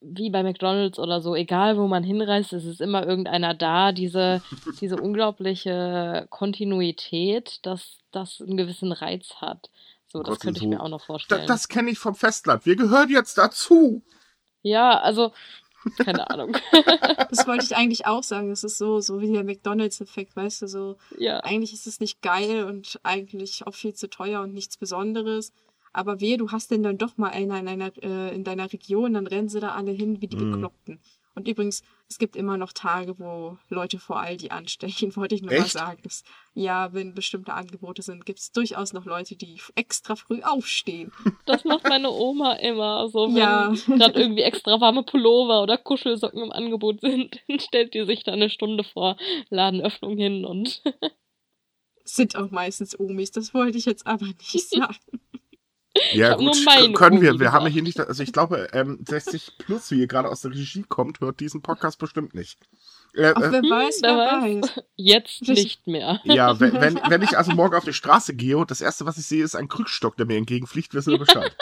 [0.00, 4.42] wie bei McDonalds oder so, egal wo man hinreist, es ist immer irgendeiner da, diese,
[4.80, 9.70] diese unglaubliche Kontinuität, dass das einen gewissen Reiz hat.
[10.08, 11.46] So, das Gott, könnte ich so- mir auch noch vorstellen.
[11.46, 12.66] das kenne ich vom Festland.
[12.66, 14.02] Wir gehören jetzt dazu.
[14.62, 15.32] ja, also,
[15.98, 16.56] keine Ahnung.
[17.30, 18.48] Das wollte ich eigentlich auch sagen.
[18.50, 22.22] Das ist so, so wie der McDonalds-Effekt, weißt du, so ja, eigentlich ist es nicht
[22.22, 25.52] geil und eigentlich auch viel zu teuer und nichts Besonderes.
[25.92, 29.14] Aber wehe, du hast den dann doch mal einer in, einer, äh, in deiner Region,
[29.14, 30.52] dann rennen sie da alle hin wie die Mhm.
[30.52, 31.00] Bekloppten.
[31.36, 35.52] Und übrigens, es gibt immer noch Tage, wo Leute vor Aldi anstechen, wollte ich nur
[35.52, 35.72] mal Echt?
[35.72, 36.00] sagen.
[36.02, 41.12] Das, ja, wenn bestimmte Angebote sind, gibt es durchaus noch Leute, die extra früh aufstehen.
[41.46, 43.08] das macht meine Oma immer.
[43.10, 43.74] So, wenn Ja.
[43.86, 48.32] gerade irgendwie extra warme Pullover oder Kuschelsocken im Angebot sind, dann stellt die sich da
[48.32, 49.18] eine Stunde vor
[49.50, 50.82] Ladenöffnung hin und
[52.04, 54.96] Sind auch meistens Omis, das wollte ich jetzt aber nicht sagen.
[56.12, 56.56] Ja, gut,
[56.94, 57.38] können wir.
[57.38, 60.52] Wir haben hier nicht, also ich glaube, ähm, 60 plus, wie ihr gerade aus der
[60.52, 62.58] Regie kommt, hört diesen Podcast bestimmt nicht.
[63.14, 64.82] Äh, Auch äh, wer Hm, weiß, wer weiß.
[64.96, 66.20] jetzt nicht mehr.
[66.24, 69.18] ja, wenn, wenn, wenn ich also morgen auf die Straße gehe und das erste, was
[69.18, 71.56] ich sehe, ist ein Krückstock, der mir entgegenfliegt, wissen wir Bescheid.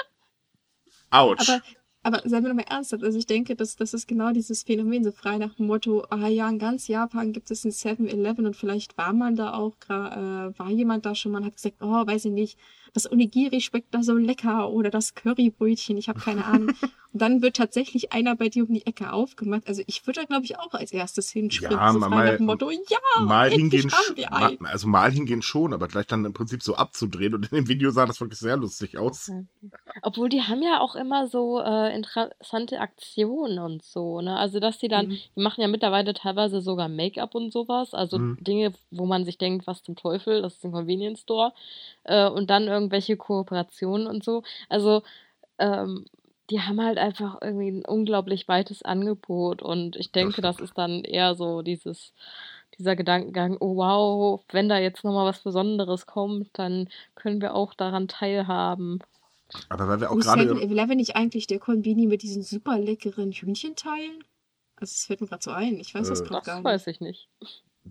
[1.11, 1.49] Autsch.
[1.49, 1.63] Aber,
[2.03, 3.05] aber seien wir doch mal ernsthaft.
[3.05, 6.27] Also ich denke, dass das ist genau dieses Phänomen, so frei nach dem Motto, ah
[6.27, 10.59] ja, in ganz Japan gibt es ein 7-Eleven und vielleicht war man da auch, äh,
[10.59, 12.59] war jemand da schon, man hat gesagt, oh, weiß ich nicht,
[12.95, 16.71] das Onigiri schmeckt da so lecker oder das Currybrötchen, ich habe keine Ahnung.
[17.15, 19.69] Und dann wird tatsächlich einer bei dir um die Ecke aufgemacht.
[19.69, 21.79] Also ich würde da, glaube ich, auch als erstes hinspringen.
[21.79, 23.89] Ja, so mal- nach mal- dem Motto, ja, mal hingehen,
[24.31, 27.33] mal, also mal hingehen schon, aber gleich dann im Prinzip so abzudrehen.
[27.37, 29.31] Und in dem Video sah das wirklich sehr lustig aus.
[30.03, 34.37] Obwohl die haben ja auch immer so äh, interessante Aktionen und so, ne?
[34.37, 35.19] Also dass die dann, Mhm.
[35.37, 38.39] die machen ja mittlerweile teilweise sogar Make-up und sowas, also Mhm.
[38.41, 41.53] Dinge, wo man sich denkt, was zum Teufel, das ist ein Convenience Store.
[42.03, 44.43] Äh, und dann irgendwelche Kooperationen und so.
[44.69, 45.03] Also
[45.59, 46.05] ähm,
[46.51, 51.03] die haben halt einfach irgendwie ein unglaublich weites Angebot und ich denke, das ist dann
[51.03, 52.13] eher so dieses,
[52.79, 57.73] dieser Gedankengang, oh wow, wenn da jetzt nochmal was Besonderes kommt, dann können wir auch
[57.73, 58.99] daran teilhaben.
[59.71, 60.43] Aber weil wir auch gerade.
[60.43, 64.23] 7-Eleven nicht eigentlich der Konbini mit diesen super leckeren Hühnchenteilen?
[64.77, 65.79] Also es fällt mir gerade so ein.
[65.81, 66.65] Ich weiß das Äh, gerade Das gar nicht.
[66.65, 67.29] weiß ich nicht.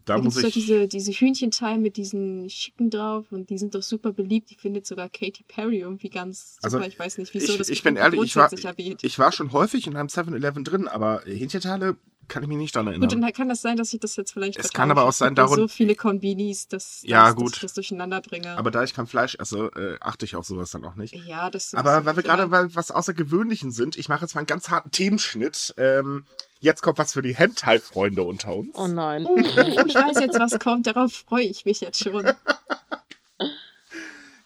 [0.05, 0.53] Da Da muss doch ich.
[0.53, 4.49] diese, diese Hühnchenteile mit diesen Schicken drauf und die sind doch super beliebt.
[4.49, 6.65] Die findet sogar Katy Perry irgendwie ganz super.
[6.65, 9.51] Also, ich weiß nicht, wieso ich, das ich bin ehrlich, ich war, ich war schon
[9.51, 11.95] häufig in einem 7-Eleven drin, aber Hähnchenteile
[12.27, 13.09] kann ich mich nicht daran erinnern.
[13.09, 15.35] Gut, dann kann das sein, dass ich das jetzt vielleicht Es kann aber auch sein,
[15.35, 17.47] darum- so viele Kombinis, dass, Ja, dass, gut.
[17.47, 18.57] dass ich das durcheinander bringe.
[18.57, 21.13] aber da ich kein Fleisch esse, äh, achte ich auf sowas dann auch nicht.
[21.15, 24.47] ja, das Aber weil wir gerade bei was Außergewöhnlichen sind, ich mache jetzt mal einen
[24.47, 25.73] ganz harten Themenschnitt.
[25.77, 26.25] Ähm,
[26.59, 28.69] jetzt kommt was für die Hentai-Freunde unter uns.
[28.75, 29.25] Oh nein.
[29.27, 30.87] Oh, ich weiß jetzt, was kommt.
[30.87, 32.23] Darauf freue ich mich jetzt schon.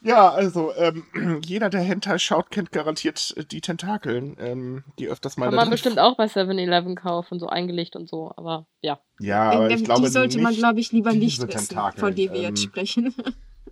[0.02, 1.04] Ja, also ähm,
[1.46, 5.70] jeder, der Hentai schaut, kennt garantiert äh, die Tentakeln, ähm, die öfters mal Kann man
[5.70, 9.00] bestimmt auch bei 7-Eleven kaufen, so eingelegt und so, aber ja.
[9.20, 12.16] Ja, aber ich glaube die sollte man, nicht glaube ich, lieber nicht wissen, Tentakeln, von
[12.16, 13.14] denen wir ähm, jetzt sprechen.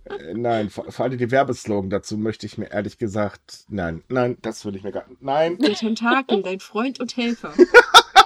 [0.08, 4.38] Äh, nein, vor, vor allem die Werbeslogan dazu möchte ich mir ehrlich gesagt, nein, nein,
[4.40, 5.58] das würde ich mir gar nein.
[5.58, 7.52] Der Tentakel, dein Freund und Helfer.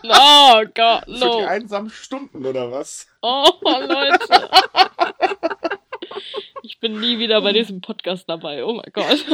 [0.02, 1.46] Oh Gott, Für die no.
[1.46, 3.06] einsamen Stunden oder was?
[3.20, 4.48] Oh, Leute.
[6.82, 8.64] Ich bin nie wieder bei diesem Podcast dabei.
[8.64, 9.26] Oh mein Gott.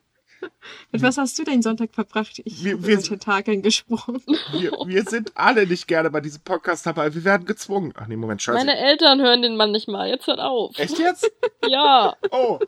[0.93, 2.43] Mit was hast du deinen Sonntag verbracht?
[2.45, 4.23] Ich Wir- habe wir- Tentakeln gesprochen.
[4.53, 7.95] Wir, wir sind alle nicht gerne bei diesem Podcast dabei, wir werden gezwungen.
[7.97, 8.59] Ach nee, Moment, scheiße.
[8.59, 10.11] Meine Eltern hören den Mann nicht mal.
[10.11, 10.79] Jetzt hört auf.
[10.79, 11.33] Echt jetzt?
[11.67, 12.15] Ja.
[12.31, 12.59] Oh,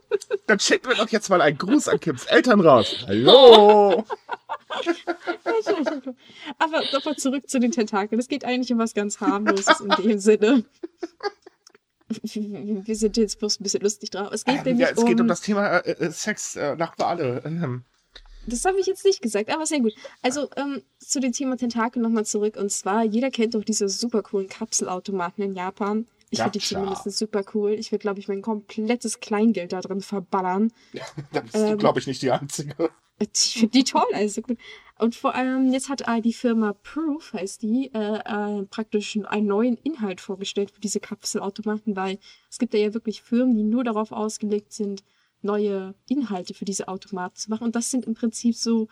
[0.47, 3.05] dann schicken wir doch jetzt mal einen Gruß an Kims Eltern raus.
[3.07, 4.03] Hallo!
[6.59, 8.19] Aber nochmal zurück zu den Tentakeln.
[8.19, 10.65] Es geht eigentlich um was ganz harmloses in dem Sinne.
[12.23, 14.31] Wir sind jetzt bloß ein bisschen lustig drauf.
[14.33, 16.77] Es geht Ähm, nämlich ja, es geht um um das Thema äh, äh, Sex äh,
[16.77, 17.43] nach Wale.
[17.45, 17.85] Ähm,
[18.47, 19.95] Das habe ich jetzt nicht gesagt, aber sehr gut.
[20.23, 22.57] Also ähm, zu dem Thema Tentakel nochmal zurück.
[22.57, 26.07] Und zwar, jeder kennt doch diese super coolen Kapselautomaten in Japan.
[26.31, 27.73] Ich finde die zumindest super cool.
[27.73, 30.73] Ich würde, glaube ich, mein komplettes Kleingeld da drin verballern.
[31.33, 32.91] da bist du, Ähm, glaube ich, nicht die Einzige.
[33.19, 34.59] Ich finde die toll, also gut.
[34.99, 39.47] Und vor allem, jetzt hat äh, die Firma Proof, heißt die, äh, äh, praktisch einen
[39.47, 42.19] neuen Inhalt vorgestellt für diese Kapselautomaten, weil
[42.51, 45.03] es gibt ja, ja wirklich Firmen, die nur darauf ausgelegt sind,
[45.43, 47.65] neue Inhalte für diese Automaten zu machen.
[47.65, 48.89] Und das sind im Prinzip so,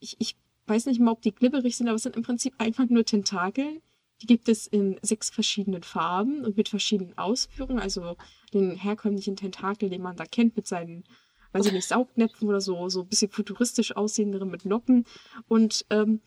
[0.00, 2.88] ich, ich weiß nicht mal, ob die glibberig sind, aber es sind im Prinzip einfach
[2.88, 3.82] nur Tentakel.
[4.20, 7.80] Die gibt es in sechs verschiedenen Farben und mit verschiedenen Ausführungen.
[7.80, 8.16] Also
[8.52, 11.04] den herkömmlichen Tentakel, den man da kennt, mit seinen
[11.52, 15.04] weiß ich nicht, Saugnäpfen oder so, so ein bisschen futuristisch aussehendere mit Noppen.
[15.48, 16.20] Und ähm,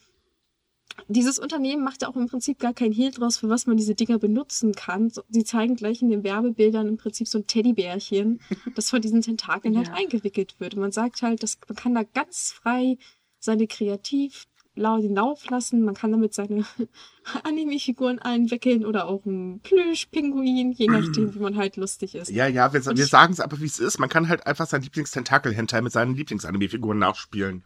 [1.08, 3.96] dieses Unternehmen macht ja auch im Prinzip gar kein Hehl draus, für was man diese
[3.96, 5.12] Dinger benutzen kann.
[5.30, 8.40] Sie zeigen gleich in den Werbebildern im Prinzip so ein Teddybärchen,
[8.76, 9.94] das von diesen Tentakeln halt Ja.
[9.94, 10.76] eingewickelt wird.
[10.76, 12.98] Und man sagt halt, dass man kann da ganz frei
[13.40, 15.84] seine Kreativ den Lauf lassen.
[15.84, 16.66] Man kann damit seine
[17.44, 22.30] Anime-Figuren einwickeln oder auch einen Plüsch-Pinguin, je nachdem, wie man halt lustig ist.
[22.30, 24.00] Ja, ja, wir, wir sagen es aber, wie es ist.
[24.00, 27.64] Man kann halt einfach sein Lieblingstentakel-Hentai mit seinen Lieblingsanime-Figuren nachspielen.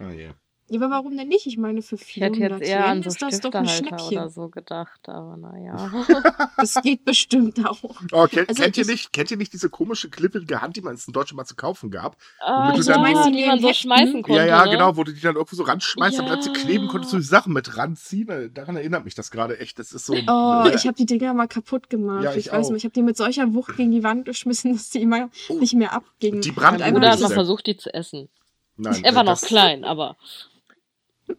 [0.00, 0.30] Oh je.
[0.72, 1.46] Ja, aber warum denn nicht?
[1.46, 4.16] Ich meine, für Ich hätte 400 jetzt eher an so ist das doch ein Schnäppchen.
[4.18, 5.90] oder so gedacht, aber naja.
[6.56, 7.78] Das geht bestimmt auch.
[8.12, 10.80] Oh, kennt, Also kennt, ihr ich- nicht, kennt ihr nicht diese komische, klipperige Hand, die
[10.80, 12.16] man in Deutschland mal zu kaufen gab?
[12.40, 14.38] Ah, Womit du ja, dann diese- die man so Heften- schmeißen konnte.
[14.40, 14.70] ja, ja, ne?
[14.70, 16.54] genau, wo du die dann irgendwo so ranschmeißt, und dann sie Ja.
[16.54, 18.28] kleben konntest du die Sachen mit ranziehen.
[18.30, 19.78] Äh, Daran erinnert mich das gerade echt.
[19.78, 20.14] Das ist so.
[20.14, 20.74] Oh, Bäh.
[20.74, 22.24] ich habe die Dinger mal kaputt gemacht.
[22.24, 24.72] Ja, ich ich, weiß nicht, ich habe die mit solcher Wucht gegen die Wand geschmissen,
[24.72, 25.58] dass die immer Oh.
[25.58, 26.40] nicht mehr abgingen.
[26.40, 28.30] Die brannten Bruder hat mal versucht, die zu essen.
[28.76, 30.16] Nein, Er war äh, noch klein, aber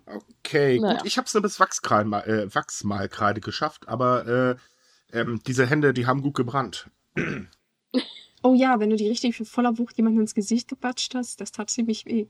[0.06, 0.98] Okay, Naja.
[0.98, 4.58] gut, ich habe es nur bis Wachsmal, äh, Wachsmalkreide geschafft, aber
[5.12, 6.90] äh, ähm, diese Hände, die haben gut gebrannt.
[8.42, 11.70] Oh ja, wenn du die richtig voller Wucht jemanden ins Gesicht gebatscht hast, das tat
[11.70, 12.28] ziemlich weh.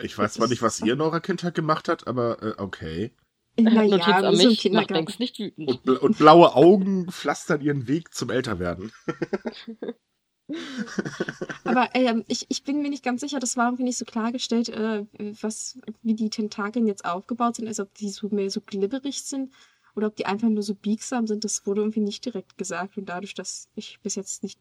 [0.00, 3.12] Ich weiß zwar nicht, was ihr in eurer Kindheit gemacht habt, aber äh, okay.
[3.58, 5.68] Notiz Naja, im mich, mach nicht wütend.
[5.68, 8.92] Und, und blaue Augen pflastern ihren Weg zum Älterwerden.
[11.64, 14.68] Aber ähm, ich, ich bin mir nicht ganz sicher, das war irgendwie nicht so klargestellt,
[14.70, 15.04] äh,
[15.40, 19.52] was, wie die Tentakeln jetzt aufgebaut sind, also ob die so mehr so glibberig sind
[19.94, 22.96] oder ob die einfach nur so biegsam sind, das wurde irgendwie nicht direkt gesagt.
[22.96, 24.58] Und dadurch, dass ich bis jetzt nicht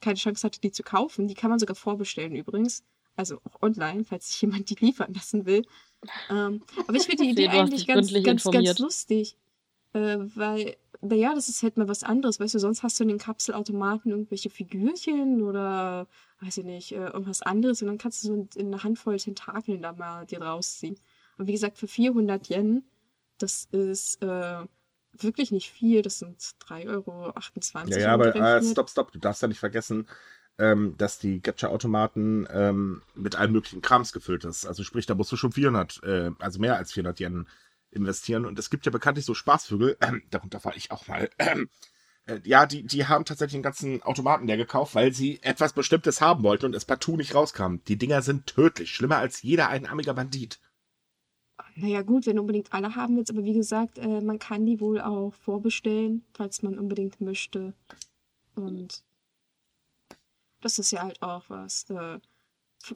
[0.00, 1.28] keine Chance hatte, die zu kaufen.
[1.28, 2.84] Die kann man sogar vorbestellen übrigens.
[3.16, 5.62] Also auch online, falls sich jemand die liefern lassen will.
[6.30, 9.36] Ähm, aber ich finde die Idee eigentlich ganz, ganz, ganz lustig.
[9.92, 12.40] Äh, weil, naja, das ist halt mal was anderes.
[12.40, 16.08] Weißt du, sonst hast du in den Kapselautomaten irgendwelche Figürchen oder,
[16.40, 17.82] weiß ich nicht, äh, irgendwas anderes.
[17.82, 20.98] Und dann kannst du so in eine Handvoll Tentakeln da mal dir rausziehen.
[21.36, 22.82] Und wie gesagt, für 400 Yen,
[23.38, 24.64] das ist äh,
[25.12, 26.02] wirklich nicht viel.
[26.02, 27.32] Das sind 3,28 Euro.
[27.90, 29.12] Ja, ja, aber äh, stopp, stopp.
[29.12, 30.08] Du darfst ja nicht vergessen,
[30.58, 34.66] ähm, dass die Gacha-Automaten ähm, mit allem möglichen Krams gefüllt ist.
[34.66, 37.46] Also sprich, da musst du schon 400, äh, also mehr als 400 Yen
[37.90, 38.46] investieren.
[38.46, 41.30] Und es gibt ja bekanntlich so Spaßvögel, äh, darunter war ich auch mal,
[42.26, 46.20] äh, ja, die, die haben tatsächlich einen ganzen Automaten leer gekauft, weil sie etwas Bestimmtes
[46.20, 47.76] haben wollten und es partout nicht rauskam.
[47.86, 50.60] Die Dinger sind tödlich, schlimmer als jeder einarmiger Bandit.
[51.74, 54.80] Naja, gut, wenn du unbedingt alle haben willst, aber wie gesagt, äh, man kann die
[54.80, 57.72] wohl auch vorbestellen, falls man unbedingt möchte.
[58.56, 59.04] Und
[60.60, 61.88] das ist ja halt auch was.
[61.90, 62.18] Äh,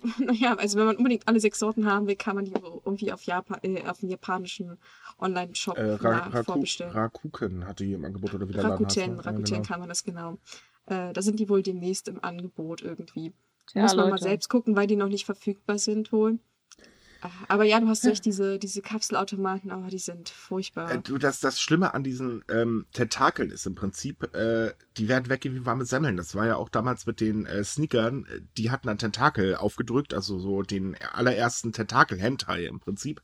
[0.19, 3.23] naja, also wenn man unbedingt alle sechs Sorten haben will, kann man die irgendwie auf,
[3.23, 4.79] Japan, äh, auf dem japanischen
[5.19, 6.93] Online-Shop äh, Ra vorbestellen.
[6.93, 9.69] Rakuken hat die im Angebot oder wieder Rakuten, Rakuten ja, genau.
[9.69, 10.39] kann man das genau.
[10.87, 13.33] Äh, da sind die wohl demnächst im Angebot irgendwie.
[13.75, 14.11] Ja, Muss man Leute.
[14.11, 16.39] mal selbst gucken, weil die noch nicht verfügbar sind wohl.
[17.49, 20.91] Aber ja, du hast recht, diese, diese Kapselautomaten, aber die sind furchtbar.
[20.91, 25.29] Äh, du, das, das Schlimme an diesen ähm, Tentakeln ist im Prinzip, äh, die werden
[25.29, 26.17] weggehen wie warme Semmeln.
[26.17, 30.39] Das war ja auch damals mit den äh, Sneakern, die hatten einen Tentakel aufgedrückt, also
[30.39, 33.23] so den allerersten Tentakel-Hentai im Prinzip.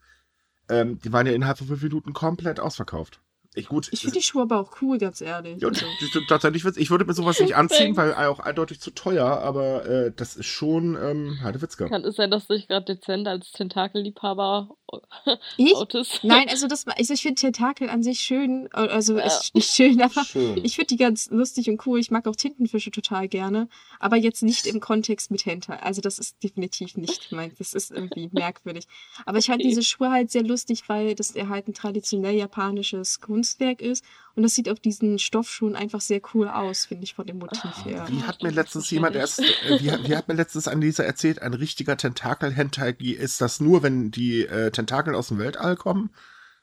[0.69, 3.21] Ähm, die waren ja innerhalb von fünf Minuten komplett ausverkauft.
[3.59, 5.61] Ich, gut, ich finde die Schuhe aber auch cool, ganz ehrlich.
[5.61, 5.85] Ja, also.
[6.29, 10.37] tatsächlich, ich würde mir sowas nicht anziehen, weil auch eindeutig zu teuer, aber äh, das
[10.37, 11.89] ist schon ähm, Heidewitzka.
[11.89, 14.69] Kann es sein, dass du dich gerade dezent als Tentakelliebhaber
[15.57, 15.75] ich?
[15.75, 16.23] outest?
[16.23, 19.25] Nein, also, das, also ich finde Tentakel an sich schön, also ja.
[19.25, 20.65] ist nicht schön, aber schön.
[20.65, 21.99] ich finde die ganz lustig und cool.
[21.99, 25.81] Ich mag auch Tintenfische total gerne, aber jetzt nicht im Kontext mit Hentai.
[25.81, 27.59] Also das ist definitiv nicht meint.
[27.59, 28.87] Das ist irgendwie merkwürdig.
[29.27, 29.69] Aber ich fand okay.
[29.69, 34.05] diese Schuhe halt sehr lustig, weil das halt ein traditionell japanisches Kunst Kunstwerk ist.
[34.35, 37.65] Und das sieht auf diesen Stoffschuhen einfach sehr cool aus, finde ich, von dem Motiv
[37.65, 38.07] ah, her.
[38.09, 41.43] Wie hat mir letztens jemand erst, äh, wie, wie, hat mir letztens ein Leser erzählt,
[41.43, 46.11] ein richtiger Tentakel-Hentai ist das nur, wenn die äh, Tentakel aus dem Weltall kommen?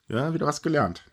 [0.08, 1.04] Ja, wieder was gelernt.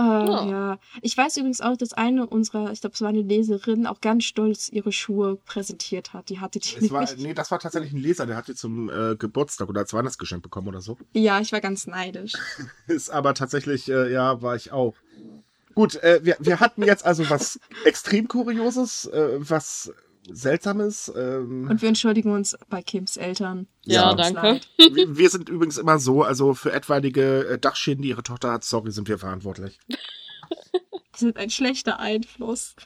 [0.00, 0.50] Äh, oh.
[0.50, 4.00] Ja, ich weiß übrigens auch, dass eine unserer, ich glaube, es war eine Leserin, auch
[4.00, 6.30] ganz stolz ihre Schuhe präsentiert hat.
[6.30, 6.76] Die hatte die.
[6.76, 9.80] Es war, nee, das war tatsächlich ein Leser, der hat die zum äh, Geburtstag oder
[9.80, 10.96] als Weihnachtsgeschenk bekommen oder so.
[11.12, 12.32] Ja, ich war ganz neidisch.
[12.86, 14.94] Ist aber tatsächlich, äh, ja, war ich auch.
[15.74, 19.92] Gut, äh, wir, wir hatten jetzt also was extrem Kurioses, äh, was
[20.28, 21.12] Seltsames.
[21.16, 23.66] Ähm, und wir entschuldigen uns bei Kims Eltern.
[23.84, 24.60] Ja, ja danke.
[24.76, 28.64] Wir, wir, sind übrigens immer so, also für etwaige äh, Dachschäden, die ihre Tochter hat,
[28.64, 29.78] sorry, sind wir verantwortlich.
[29.88, 32.76] Die sind ein schlechter Einfluss.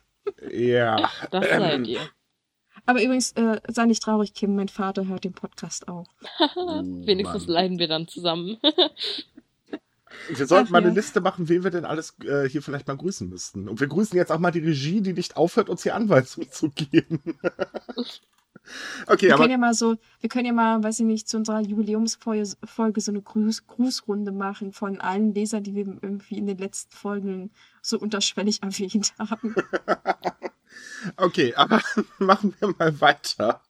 [0.51, 1.11] Ja.
[1.31, 2.01] Das ähm, seid ihr.
[2.87, 6.07] Aber übrigens, äh, sei nicht traurig, Kim, mein Vater hört den Podcast auch.
[6.55, 7.55] Wenigstens Mann.
[7.55, 8.59] leiden wir dann zusammen.
[10.29, 10.89] Wir sollten Ach, mal ja.
[10.89, 13.69] eine Liste machen, wen wir denn alles äh, hier vielleicht mal grüßen müssten.
[13.69, 16.71] Und wir grüßen jetzt auch mal die Regie, die nicht aufhört, uns hier Anweisungen zu
[16.71, 17.21] geben.
[19.07, 19.43] okay, wir aber.
[19.43, 23.13] Können ja mal so, wir können ja mal, weiß ich nicht, zu unserer Jubiläumsfolge so
[23.13, 27.51] eine Gruß, Grußrunde machen von allen Lesern, die wir irgendwie in den letzten Folgen
[27.83, 29.55] so unterschwellig erwähnt haben.
[31.17, 31.81] okay, aber
[32.19, 33.61] machen wir mal weiter.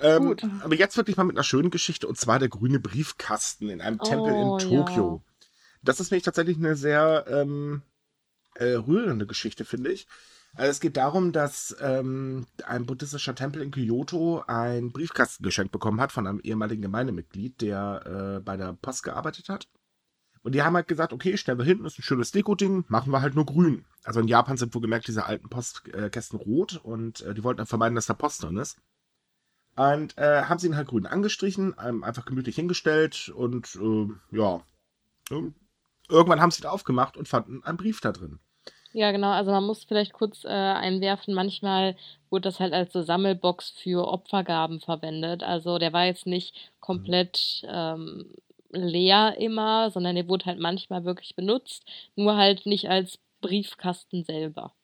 [0.00, 3.80] Ähm, aber jetzt wirklich mal mit einer schönen Geschichte und zwar der grüne Briefkasten in
[3.80, 5.22] einem Tempel oh, in Tokio.
[5.24, 5.46] Ja.
[5.82, 7.82] Das ist nämlich tatsächlich eine sehr ähm,
[8.54, 10.06] äh, rührende Geschichte, finde ich.
[10.54, 16.00] Also es geht darum, dass ähm, ein buddhistischer Tempel in Kyoto ein Briefkasten geschenkt bekommen
[16.00, 19.68] hat von einem ehemaligen Gemeindemitglied, der äh, bei der Post gearbeitet hat.
[20.42, 23.20] Und die haben halt gesagt, okay, stellen wir hinten, ist ein schönes Deko-Ding, machen wir
[23.20, 23.84] halt nur grün.
[24.04, 27.66] Also in Japan sind wohl gemerkt diese alten Postkästen rot und äh, die wollten dann
[27.66, 28.78] vermeiden, dass da Post drin ist.
[29.76, 34.62] Und äh, haben sie ihn halt grün angestrichen, einfach gemütlich hingestellt und äh, ja,
[36.08, 38.40] irgendwann haben sie ihn aufgemacht und fanden einen Brief da drin.
[38.92, 39.30] Ja, genau.
[39.30, 41.96] Also man muss vielleicht kurz äh, einwerfen, manchmal
[42.28, 45.44] wurde das halt als so Sammelbox für Opfergaben verwendet.
[45.44, 48.34] Also der war jetzt nicht komplett ähm,
[48.70, 51.84] leer immer, sondern der wurde halt manchmal wirklich benutzt,
[52.16, 54.74] nur halt nicht als Briefkasten selber.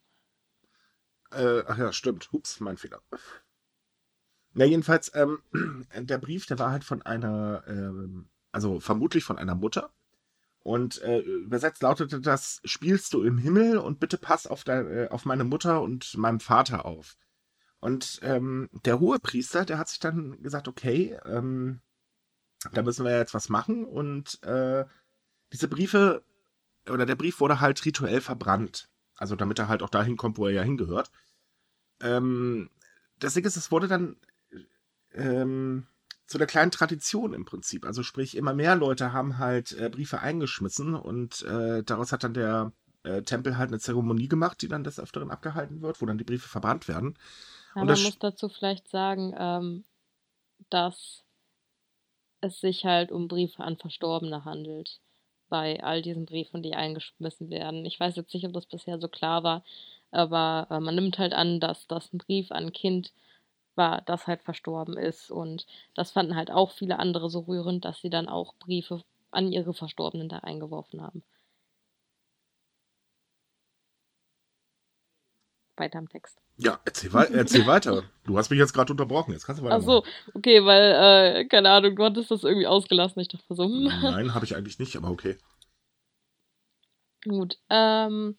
[1.32, 2.30] Äh, ach ja, stimmt.
[2.32, 3.01] Hups, mein Fehler.
[4.57, 5.38] Ja, jedenfalls, ähm,
[5.94, 9.90] der Brief, der war halt von einer, ähm, also vermutlich von einer Mutter.
[10.61, 15.09] Und äh, übersetzt lautete das, spielst du im Himmel und bitte pass auf, dein, äh,
[15.11, 17.16] auf meine Mutter und meinem Vater auf.
[17.80, 21.80] Und ähm, der hohe Priester, der hat sich dann gesagt, okay, ähm,
[22.72, 23.84] da müssen wir jetzt was machen.
[23.84, 24.86] Und äh,
[25.52, 26.24] diese Briefe,
[26.88, 28.88] oder der Brief wurde halt rituell verbrannt.
[29.16, 31.11] Also damit er halt auch dahin kommt, wo er ja hingehört.
[32.00, 32.70] ähm,
[33.22, 34.16] Ding ist, es wurde dann
[35.16, 35.86] ähm,
[36.26, 37.84] zu einer kleinen Tradition im Prinzip.
[37.84, 42.34] Also sprich, immer mehr Leute haben halt äh, Briefe eingeschmissen und äh, daraus hat dann
[42.34, 42.72] der
[43.04, 46.24] äh, Tempel halt eine Zeremonie gemacht, die dann des Öfteren abgehalten wird, wo dann die
[46.24, 47.16] Briefe verbrannt werden.
[47.74, 49.84] Ja, man muss dazu vielleicht sagen, ähm,
[50.70, 51.22] dass
[52.40, 55.00] es sich halt um Briefe an Verstorbene handelt.
[55.48, 57.84] Bei all diesen Briefen, die eingeschmissen werden.
[57.84, 59.62] Ich weiß jetzt nicht, ob das bisher so klar war,
[60.10, 63.12] aber äh, man nimmt halt an, dass das ein Brief an ein Kind
[63.77, 65.31] war, das halt verstorben ist.
[65.31, 69.53] Und das fanden halt auch viele andere so rührend, dass sie dann auch Briefe an
[69.53, 71.22] ihre Verstorbenen da eingeworfen haben.
[75.77, 76.39] Weiter am Text.
[76.59, 78.05] Ja, erzähl, wei erzähl weiter.
[78.24, 79.33] Du hast mich jetzt gerade unterbrochen.
[79.33, 79.77] Jetzt kannst du weiter.
[79.77, 83.20] Ach so, okay, weil, äh, keine Ahnung, du hattest das irgendwie ausgelassen.
[83.20, 83.85] Ich dachte so, hm.
[84.03, 85.37] Nein, habe ich eigentlich nicht, aber okay.
[87.24, 88.39] Gut, ähm,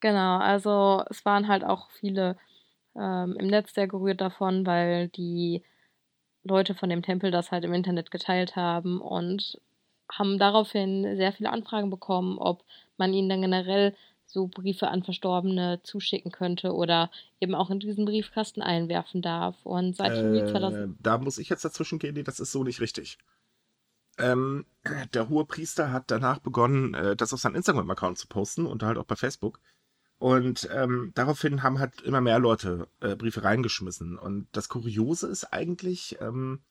[0.00, 2.36] genau, also es waren halt auch viele
[2.96, 5.62] ähm, im Netz sehr gerührt davon, weil die
[6.42, 9.60] Leute von dem Tempel das halt im Internet geteilt haben und
[10.10, 12.64] haben daraufhin sehr viele Anfragen bekommen, ob
[12.98, 13.94] man ihnen dann generell
[14.26, 19.56] so Briefe an Verstorbene zuschicken könnte oder eben auch in diesen Briefkasten einwerfen darf.
[19.64, 20.74] Und seit Juli 2000.
[20.74, 23.18] Äh, da muss ich jetzt dazwischen gehen, das ist so nicht richtig.
[24.18, 24.66] Ähm,
[25.12, 28.98] der hohe Priester hat danach begonnen, äh, das auf seinem Instagram-Account zu posten und halt
[28.98, 29.60] auch bei Facebook.
[30.18, 34.18] Und ähm, daraufhin haben halt immer mehr Leute äh, Briefe reingeschmissen.
[34.18, 36.62] Und das Kuriose ist eigentlich, ähm,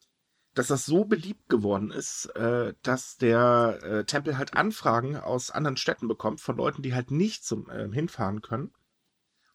[0.54, 5.78] dass das so beliebt geworden ist, äh, dass der äh, Tempel halt Anfragen aus anderen
[5.78, 8.72] Städten bekommt von Leuten, die halt nicht zum äh, hinfahren können.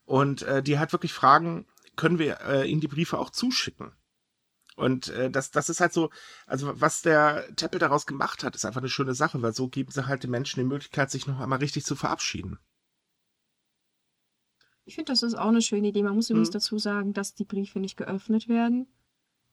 [0.04, 1.66] Und äh, die halt wirklich fragen,
[1.96, 3.92] können wir äh, ihnen die Briefe auch zuschicken?
[4.76, 6.10] Und äh, das, das ist halt so,
[6.46, 9.90] also was der Tempel daraus gemacht hat, ist einfach eine schöne Sache, weil so geben
[9.90, 12.58] sie halt den Menschen die Möglichkeit, sich noch einmal richtig zu verabschieden.
[14.88, 16.02] Ich finde, das ist auch eine schöne Idee.
[16.02, 16.54] Man muss übrigens mhm.
[16.54, 18.86] dazu sagen, dass die Briefe nicht geöffnet werden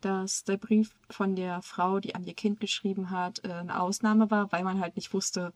[0.02, 4.30] dass der Brief von der Frau, die an ihr Kind geschrieben hat, äh, eine Ausnahme
[4.30, 5.52] war, weil man halt nicht wusste,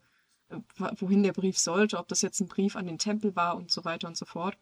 [0.50, 0.58] äh,
[0.98, 3.86] wohin der Brief sollte, ob das jetzt ein Brief an den Tempel war und so
[3.86, 4.58] weiter und so fort.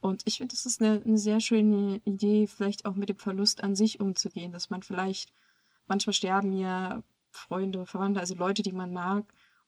[0.00, 3.62] Und ich finde, das ist eine, eine sehr schöne Idee, vielleicht auch mit dem Verlust
[3.62, 5.32] an sich umzugehen, dass man vielleicht,
[5.86, 9.24] manchmal sterben ja Freunde, Verwandte, also Leute, die man mag,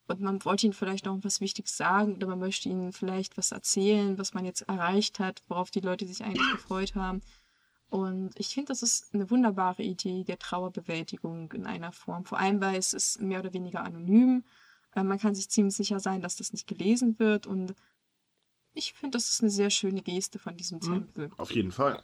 [0.07, 3.53] und man wollte ihnen vielleicht noch was Wichtiges sagen oder man möchte ihnen vielleicht was
[3.53, 7.23] erzählen, was man jetzt erreicht hat, worauf die Leute sich eigentlich gefreut haben.
[7.89, 12.25] Und ich finde, das ist eine wunderbare Idee der Trauerbewältigung in einer Form.
[12.25, 14.45] Vor allem, weil es ist mehr oder weniger anonym.
[14.95, 17.47] Äh, man kann sich ziemlich sicher sein, dass das nicht gelesen wird.
[17.47, 17.75] Und
[18.73, 21.31] ich finde, das ist eine sehr schöne Geste von diesem mhm, Tempel.
[21.37, 22.03] Auf jeden Fall.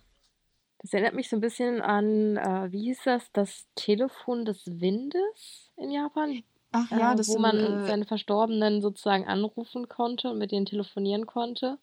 [0.79, 5.73] Das erinnert mich so ein bisschen an, äh, wie hieß das, das Telefon des Windes
[5.77, 6.43] in Japan?
[6.73, 10.67] Ach ja, äh, das Wo man äh, seine Verstorbenen sozusagen anrufen konnte und mit denen
[10.67, 11.79] telefonieren konnte.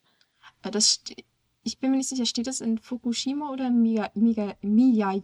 [0.64, 1.04] Äh, das
[1.68, 5.22] ich bin mir nicht sicher, steht das in Fukushima oder Miya, Miya, Miya,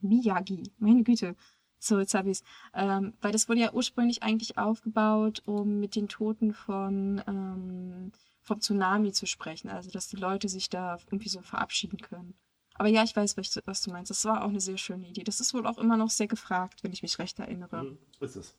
[0.00, 0.62] Miyagi?
[0.78, 1.34] Meine Güte.
[1.80, 2.44] So, jetzt habe ich es.
[2.74, 8.60] Ähm, weil das wurde ja ursprünglich eigentlich aufgebaut, um mit den Toten von, ähm, vom
[8.60, 9.68] Tsunami zu sprechen.
[9.68, 12.34] Also, dass die Leute sich da irgendwie so verabschieden können.
[12.74, 14.10] Aber ja, ich weiß, was du meinst.
[14.10, 15.24] Das war auch eine sehr schöne Idee.
[15.24, 17.82] Das ist wohl auch immer noch sehr gefragt, wenn ich mich recht erinnere.
[17.82, 18.54] Mhm, ist es.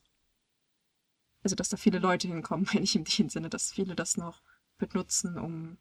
[1.44, 4.42] Also, dass da viele Leute hinkommen, wenn ich im Sinne, dass viele das noch
[4.78, 5.78] benutzen, um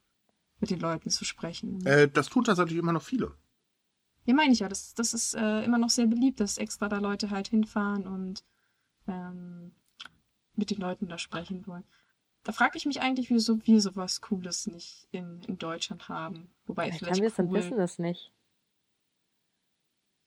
[0.59, 1.85] mit den Leuten zu sprechen.
[1.87, 3.35] Äh, das tun tatsächlich immer noch viele.
[4.27, 4.69] Ja, meine ich ja.
[4.69, 8.45] Das, das ist äh, immer noch sehr beliebt, dass extra da Leute halt hinfahren und
[9.07, 9.73] ähm,
[10.55, 11.85] mit den Leuten da sprechen wollen.
[12.43, 16.51] Da frage ich mich eigentlich, wieso wir sowas Cooles nicht in, in Deutschland haben.
[16.67, 17.45] Wobei vielleicht, vielleicht haben wir es cool.
[17.47, 18.33] und wissen das nicht.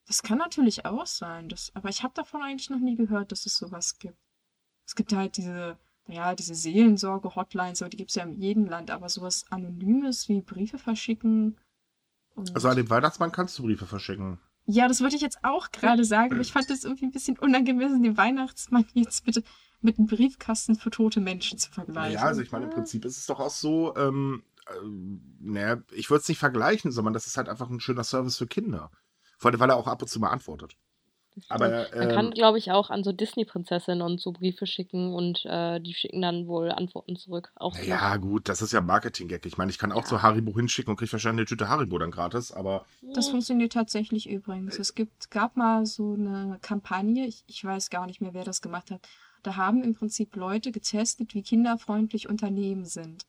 [0.05, 1.49] Das kann natürlich auch sein.
[1.49, 4.17] Das, aber ich habe davon eigentlich noch nie gehört, dass es sowas gibt.
[4.85, 5.77] Es gibt halt diese
[6.07, 10.41] naja, diese Seelensorge-Hotlines, aber die gibt es ja in jedem Land, aber sowas Anonymes wie
[10.41, 11.57] Briefe verschicken.
[12.53, 14.39] also an den Weihnachtsmann kannst du Briefe verschicken.
[14.65, 17.37] Ja, das würde ich jetzt auch gerade sagen, aber ich fand das irgendwie ein bisschen
[17.37, 19.43] unangemessen, den Weihnachtsmann jetzt bitte
[19.81, 22.13] mit einem Briefkasten für tote Menschen zu vergleichen.
[22.13, 24.87] Ja, also ich meine, im Prinzip ist es doch auch so, ähm, äh,
[25.39, 28.47] naja, ich würde es nicht vergleichen, sondern das ist halt einfach ein schöner Service für
[28.47, 28.91] Kinder.
[29.37, 30.77] Vor allem, weil er auch ab und zu mal antwortet.
[31.49, 35.45] Aber, Man kann, ähm, glaube ich, auch an so Disney-Prinzessinnen und so Briefe schicken und
[35.45, 37.51] äh, die schicken dann wohl Antworten zurück.
[37.55, 37.77] Auch.
[37.79, 39.45] Ja, gut, das ist ja Marketing-Gag.
[39.45, 40.05] Ich meine, ich kann auch ja.
[40.05, 42.85] zu Haribo hinschicken und kriege wahrscheinlich eine Tüte Haribo dann gratis, aber.
[43.13, 44.79] Das funktioniert tatsächlich übrigens.
[44.79, 48.61] Es gibt, gab mal so eine Kampagne, ich, ich weiß gar nicht mehr, wer das
[48.61, 49.01] gemacht hat.
[49.43, 53.25] Da haben im Prinzip Leute getestet, wie kinderfreundlich Unternehmen sind.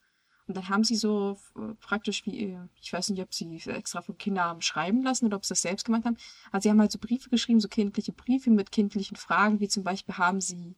[0.47, 4.01] Und dann haben sie so äh, praktisch wie, äh, ich weiß nicht, ob sie extra
[4.01, 6.17] von Kindern haben schreiben lassen oder ob sie das selbst gemacht haben.
[6.51, 9.83] Also sie haben halt so Briefe geschrieben, so kindliche Briefe mit kindlichen Fragen, wie zum
[9.83, 10.75] Beispiel haben sie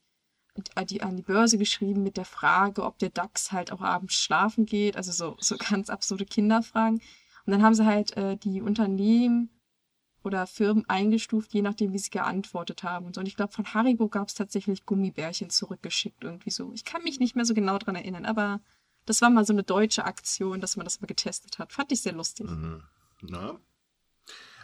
[0.90, 4.66] die, an die Börse geschrieben mit der Frage, ob der DAX halt auch abends schlafen
[4.66, 4.96] geht.
[4.96, 7.02] Also so, so ganz absurde Kinderfragen.
[7.46, 9.50] Und dann haben sie halt äh, die Unternehmen
[10.24, 13.22] oder Firmen eingestuft, je nachdem, wie sie geantwortet haben und so.
[13.22, 16.72] Und ich glaube, von Haribo gab es tatsächlich Gummibärchen zurückgeschickt, irgendwie so.
[16.74, 18.60] Ich kann mich nicht mehr so genau dran erinnern, aber
[19.08, 21.72] das war mal so eine deutsche Aktion, dass man das mal getestet hat.
[21.74, 22.50] Fand ich sehr lustig.
[22.50, 22.84] Mhm.
[23.24, 23.58] Ja.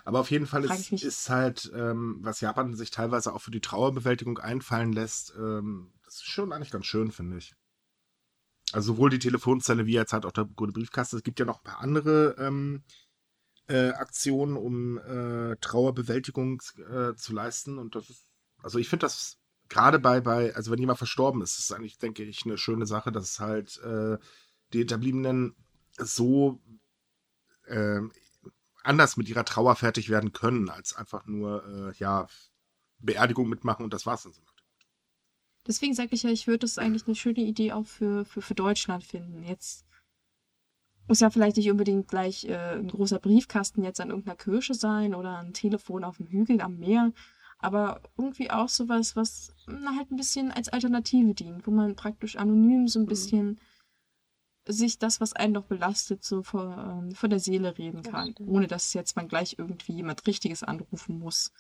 [0.06, 3.62] Aber auf jeden Fall ist, ist halt, ähm, was Japan sich teilweise auch für die
[3.62, 7.56] Trauerbewältigung einfallen lässt, ähm, das ist schon eigentlich ganz schön, finde ich.
[8.74, 11.16] Also sowohl die Telefonzelle wie jetzt halt auch der gute Briefkasten.
[11.16, 12.84] Es gibt ja noch ein paar andere ähm,
[13.68, 17.78] äh, Aktionen, um äh, Trauerbewältigung äh, zu leisten.
[17.78, 18.26] Und das ist,
[18.62, 19.38] also ich finde das
[19.74, 23.12] gerade bei, bei, also wenn jemand verstorben ist, ist eigentlich, denke ich, eine schöne Sache,
[23.12, 24.20] dass halt äh,
[24.72, 25.56] die Hinterbliebenen
[25.98, 26.62] so
[27.66, 28.02] äh,
[28.84, 32.28] anders mit ihrer Trauer fertig werden können, als einfach nur, äh, ja,
[33.00, 34.42] Beerdigung mitmachen und das war's dann so.
[35.66, 38.54] Deswegen sage ich ja, ich würde das eigentlich eine schöne Idee auch für, für, für
[38.54, 39.44] Deutschland finden.
[39.44, 39.86] Jetzt
[41.08, 45.16] muss ja vielleicht nicht unbedingt gleich äh, ein großer Briefkasten jetzt an irgendeiner Kirche sein
[45.16, 47.12] oder ein Telefon auf dem Hügel am Meer,
[47.64, 52.36] aber irgendwie auch sowas, was na, halt ein bisschen als Alternative dient, wo man praktisch
[52.36, 53.08] anonym so ein mhm.
[53.08, 53.58] bisschen mhm.
[54.74, 58.48] sich das, was einen noch belastet, so vor, ähm, vor der Seele reden kann, das
[58.48, 61.52] ohne dass jetzt man gleich irgendwie jemand Richtiges anrufen muss.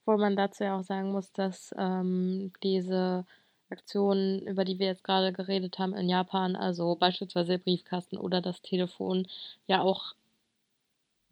[0.00, 3.26] Obwohl man dazu ja auch sagen muss, dass ähm, diese
[3.70, 8.40] Aktionen, über die wir jetzt gerade geredet haben in Japan, also beispielsweise der Briefkasten oder
[8.40, 9.26] das Telefon,
[9.66, 10.14] ja auch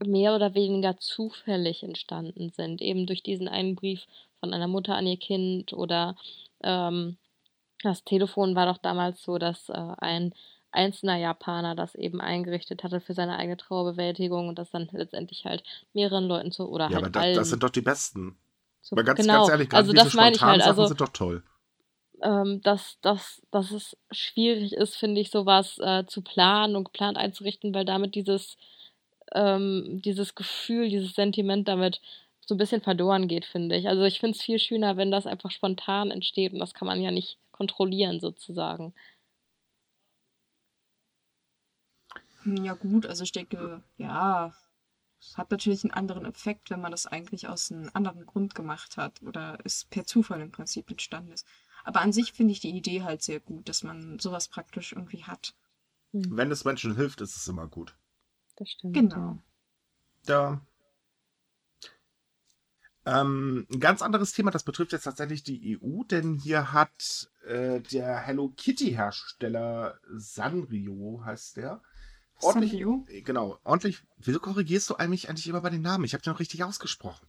[0.04, 2.82] mehr oder weniger zufällig entstanden sind.
[2.82, 4.06] Eben durch diesen einen Brief
[4.40, 6.16] von einer Mutter an ihr Kind oder
[6.62, 7.16] ähm,
[7.82, 10.34] das Telefon war doch damals so, dass äh, ein
[10.72, 15.62] einzelner Japaner das eben eingerichtet hatte für seine eigene Trauerbewältigung und das dann letztendlich halt
[15.94, 18.36] mehreren Leuten zu oder ja, halt aber das, das sind doch die besten.
[18.82, 19.38] So, Mal ganz, genau.
[19.38, 20.62] ganz ehrlich, gerade also diese das meine ich halt.
[20.62, 21.42] Also, sind doch toll
[22.22, 27.18] ähm, dass, dass, dass es schwierig ist, finde ich, sowas äh, zu planen und geplant
[27.18, 28.56] einzurichten, weil damit dieses,
[29.34, 32.00] ähm, dieses Gefühl, dieses Sentiment damit
[32.46, 33.88] so ein bisschen verloren geht, finde ich.
[33.88, 37.00] Also ich finde es viel schöner, wenn das einfach spontan entsteht und das kann man
[37.00, 38.94] ja nicht kontrollieren sozusagen.
[42.42, 44.54] Hm, ja gut, also ich denke, ja,
[45.20, 48.96] es hat natürlich einen anderen Effekt, wenn man das eigentlich aus einem anderen Grund gemacht
[48.96, 51.46] hat oder es per Zufall im Prinzip entstanden ist.
[51.84, 55.24] Aber an sich finde ich die Idee halt sehr gut, dass man sowas praktisch irgendwie
[55.24, 55.54] hat.
[56.12, 57.96] Wenn es Menschen hilft, ist es immer gut.
[58.56, 58.94] Das stimmt.
[58.94, 59.38] Genau.
[60.26, 60.60] Ja.
[63.04, 67.80] Ähm, ein ganz anderes Thema, das betrifft jetzt tatsächlich die EU, denn hier hat äh,
[67.80, 71.82] der Hello Kitty Hersteller Sanrio, heißt der,
[72.40, 73.06] ordentlich, Sanrio?
[73.08, 74.02] Äh, genau, ordentlich.
[74.16, 76.04] Wieso korrigierst du eigentlich eigentlich immer bei den Namen?
[76.04, 77.28] Ich habe den noch richtig ausgesprochen.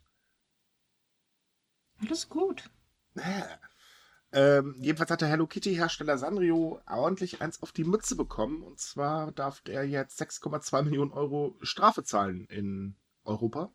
[1.99, 2.71] Alles gut.
[3.15, 3.43] Äh,
[4.34, 8.61] ähm, jedenfalls hat der Hello Kitty-Hersteller Sanrio ordentlich eins auf die Mütze bekommen.
[8.61, 13.71] Und zwar darf der jetzt 6,2 Millionen Euro Strafe zahlen in Europa.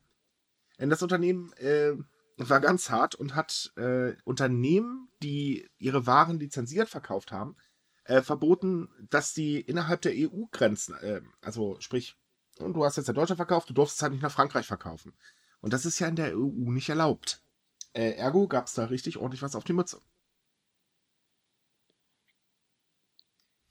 [0.78, 1.92] Denn das Unternehmen äh,
[2.36, 7.56] war ganz hart und hat äh, Unternehmen, die ihre Waren lizenziert verkauft haben,
[8.04, 12.16] äh, verboten, dass die innerhalb der EU-Grenzen, äh, also sprich,
[12.58, 15.14] du hast jetzt in Deutschland verkauft, du durfst es halt nicht nach Frankreich verkaufen.
[15.60, 17.42] Und das ist ja in der EU nicht erlaubt.
[17.94, 20.00] Äh, ergo gab es da richtig ordentlich was auf die Mütze.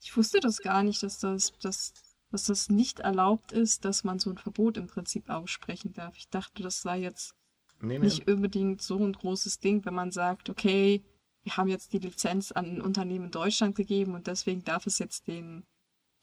[0.02, 1.94] Ich wusste das gar nicht, dass das, dass,
[2.30, 6.16] dass das nicht erlaubt ist, dass man so ein Verbot im Prinzip aussprechen darf.
[6.16, 7.34] Ich dachte, das sei jetzt
[7.80, 8.06] nee, nee.
[8.06, 11.02] nicht unbedingt so ein großes Ding, wenn man sagt, okay,
[11.44, 14.98] wir haben jetzt die Lizenz an ein Unternehmen in Deutschland gegeben und deswegen darf es
[14.98, 15.64] jetzt den,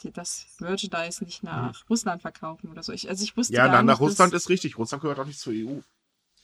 [0.02, 1.88] die, das Merchandise nicht nach hm.
[1.90, 2.92] Russland verkaufen oder so.
[2.92, 4.78] Ich, also ich wusste ja, gar nach, nicht, Russland ist richtig.
[4.78, 5.80] Russland gehört auch nicht zur EU.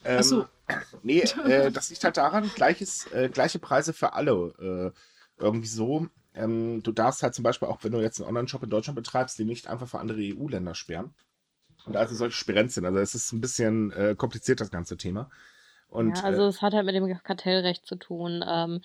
[0.04, 0.48] Ähm, Ach so.
[1.02, 4.92] Nee, äh, das liegt halt daran, gleiches, äh, gleiche Preise für alle.
[4.94, 4.98] Äh,
[5.38, 6.08] irgendwie so.
[6.36, 9.38] Ähm, du darfst halt zum Beispiel auch, wenn du jetzt einen Online-Shop in Deutschland betreibst,
[9.38, 11.14] den nicht einfach für andere EU-Länder sperren.
[11.86, 12.84] Und also solche Sperenzien.
[12.84, 15.30] Also es ist ein bisschen äh, kompliziert, das ganze Thema.
[15.88, 18.44] Und, ja, also äh, es hat halt mit dem Kartellrecht zu tun.
[18.46, 18.82] Ähm,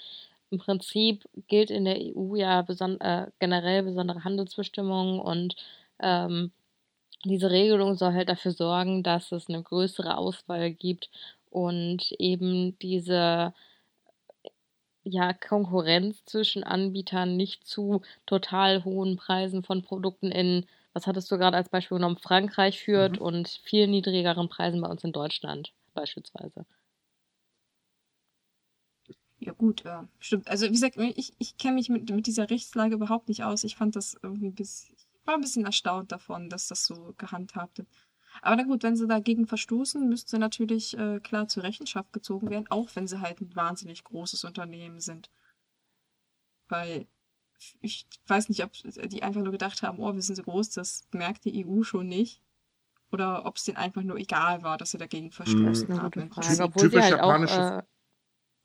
[0.50, 5.56] Im Prinzip gilt in der EU ja beson äh, generell besondere Handelsbestimmungen und
[6.00, 6.52] ähm,
[7.24, 11.10] diese Regelung soll halt dafür sorgen, dass es eine größere Auswahl gibt
[11.50, 13.54] und eben diese
[15.04, 21.38] ja, Konkurrenz zwischen Anbietern nicht zu total hohen Preisen von Produkten in, was hattest du
[21.38, 23.26] gerade als Beispiel genommen, Frankreich führt mhm.
[23.26, 26.66] und viel niedrigeren Preisen bei uns in Deutschland beispielsweise.
[29.40, 30.48] Ja gut, ja, stimmt.
[30.48, 33.64] Also wie gesagt, ich, ich kenne mich mit, mit dieser Rechtslage überhaupt nicht aus.
[33.64, 37.80] Ich fand das irgendwie bisschen, ich war ein bisschen erstaunt davon, dass das so gehandhabt
[37.80, 37.88] wird.
[38.42, 42.50] Aber na gut, wenn sie dagegen verstoßen, müssten sie natürlich äh, klar zur Rechenschaft gezogen
[42.50, 45.30] werden, auch wenn sie halt ein wahnsinnig großes Unternehmen sind.
[46.70, 47.08] Weil
[47.82, 51.08] ich weiß nicht, ob die einfach nur gedacht haben, oh, wir sind so groß, das
[51.12, 52.42] merkt die EU schon nicht.
[53.12, 56.30] oder ob es denen einfach nur egal war, dass sie dagegen verstoßen Eine haben.
[56.72, 57.84] typisch halt auch, japanische-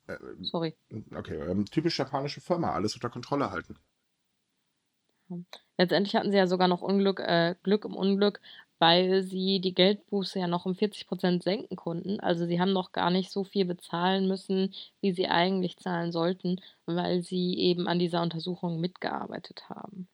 [0.07, 0.73] äh, Äh, sorry.
[1.15, 3.77] okay, ähm, typisch japanische Firma, alles unter Kontrolle halten.
[5.77, 8.39] Letztendlich hatten sie ja sogar noch Unglück, äh, Glück im Unglück,
[8.79, 12.19] weil sie die Geldbuße ja noch um 40% senken konnten.
[12.19, 16.61] Also sie haben noch gar nicht so viel bezahlen müssen, wie sie eigentlich zahlen sollten,
[16.85, 20.07] weil sie eben an dieser Untersuchung mitgearbeitet haben.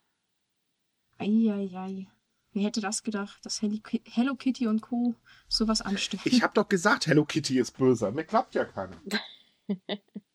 [1.17, 2.07] Eieiei.
[2.53, 5.15] Wer hätte das gedacht, dass Hello Kitty und Co.
[5.47, 6.21] sowas anstellen?
[6.25, 8.11] Ich habe doch gesagt, Hello Kitty ist böse.
[8.11, 8.97] Mir klappt ja keiner.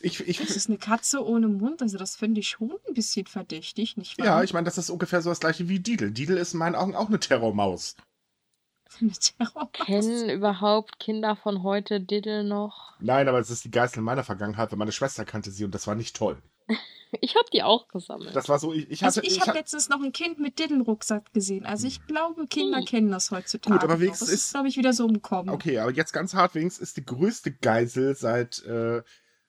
[0.00, 3.26] Ich, ich, Das ist eine Katze ohne Mund, also das finde ich schon ein bisschen
[3.26, 4.26] verdächtig, nicht wahr?
[4.26, 6.10] ja, ich meine, das ist ungefähr so das gleiche wie Didel.
[6.12, 7.96] Didel ist in meinen Augen auch eine Terrormaus.
[9.00, 9.70] Eine Terrormaus.
[9.72, 12.94] Kennen überhaupt Kinder von heute Diddle noch?
[13.00, 15.86] Nein, aber es ist die Geißel meiner Vergangenheit, weil meine Schwester kannte sie und das
[15.86, 16.40] war nicht toll.
[17.22, 18.36] Ich habe die auch gesammelt.
[18.36, 19.26] Das war so, ich, ich Also hatte.
[19.28, 21.64] ich ich habe hab- letztens noch ein Kind mit Diddle-Rucksack gesehen.
[21.64, 23.72] Also ich glaube, Kinder kennen das heutzutage.
[23.76, 25.48] Gut, aber wenigstens das ist- ist, glaube ich, wieder so im Kommen.
[25.48, 29.00] Okay, aber jetzt ganz hart, wenigstens ist die größte Geisel seit äh,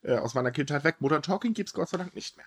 [0.01, 0.97] äh, aus meiner Kindheit weg.
[0.99, 2.45] Modern Talking gibt's Gott sei Dank nicht mehr.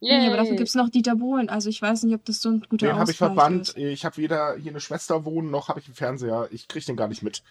[0.00, 0.56] Nee, aber dafür Yay.
[0.56, 1.48] gibt es noch Dieter Bohlen.
[1.48, 3.68] Also ich weiß nicht, ob das so ein guter Den habe ich verbannt.
[3.68, 3.76] ist.
[3.76, 6.48] Ich habe weder hier eine Schwester wohnen, noch habe ich einen Fernseher.
[6.50, 7.44] Ich kriege den gar nicht mit.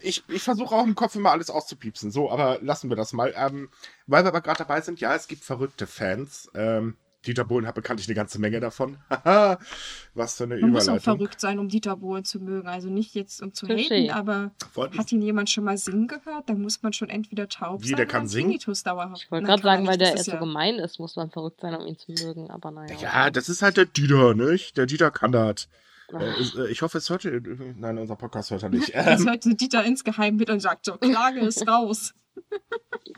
[0.00, 2.10] Ich, ich versuche auch im Kopf immer alles auszupiepsen.
[2.10, 3.32] So, aber lassen wir das mal.
[3.34, 3.70] Ähm,
[4.06, 6.50] weil wir aber gerade dabei sind, ja, es gibt verrückte Fans.
[6.54, 8.98] Ähm, Dieter Bohlen hat bekanntlich eine ganze Menge davon.
[9.08, 9.58] Haha,
[10.14, 11.16] Was für eine Man muss auch Überleitung.
[11.18, 12.68] verrückt sein, um Dieter Bohlen zu mögen.
[12.68, 13.90] Also nicht jetzt um zu Touché.
[14.08, 16.48] haten, aber Wollt- hat ihn jemand schon mal singen gehört?
[16.48, 18.48] Dann muss man schon entweder taub Wie, sein der kann oder singen?
[18.50, 19.22] Tinnitus dauerhaft.
[19.24, 21.30] Ich wollte gerade sagen, weil der das jetzt ist so ja- gemein ist, muss man
[21.30, 22.50] verrückt sein, um ihn zu mögen.
[22.50, 22.94] Aber naja.
[23.00, 24.76] Ja, das ist halt der Dieter, nicht?
[24.76, 25.68] Der Dieter kann das.
[26.14, 26.20] Ach.
[26.20, 27.24] Äh, äh, ich hoffe, es hört.
[27.24, 28.88] Nein, unser Podcast hört er nicht.
[28.88, 32.12] Jetzt Ähm, hört Dieter insgeheim mit und sagt so, Klage ist raus.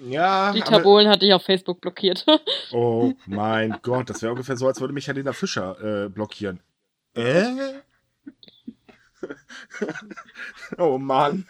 [0.01, 2.27] Ja, Dieter aber, Bohlen hat dich auf Facebook blockiert.
[2.73, 6.61] Oh mein Gott, das wäre ungefähr so, als würde mich Helena Fischer äh, blockieren.
[7.15, 7.81] Äh?
[10.79, 11.47] oh Mann.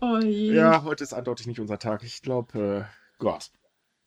[0.00, 0.54] Oh je.
[0.54, 2.02] Ja, heute ist eindeutig nicht unser Tag.
[2.02, 3.50] Ich glaube, äh, Gott.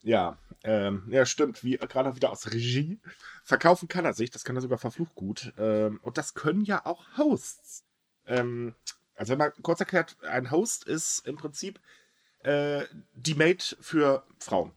[0.02, 1.62] Ja, ähm, ja, stimmt.
[1.62, 3.00] Wie gerade wieder aus Regie.
[3.44, 5.52] Verkaufen kann er sich, das kann er sogar verflucht gut.
[5.58, 7.84] Ähm, und das können ja auch Hosts.
[8.26, 8.74] Ähm,
[9.14, 11.80] also wenn man kurz erklärt, ein Host ist im Prinzip
[12.42, 12.84] äh,
[13.14, 14.72] die Mate für Frauen.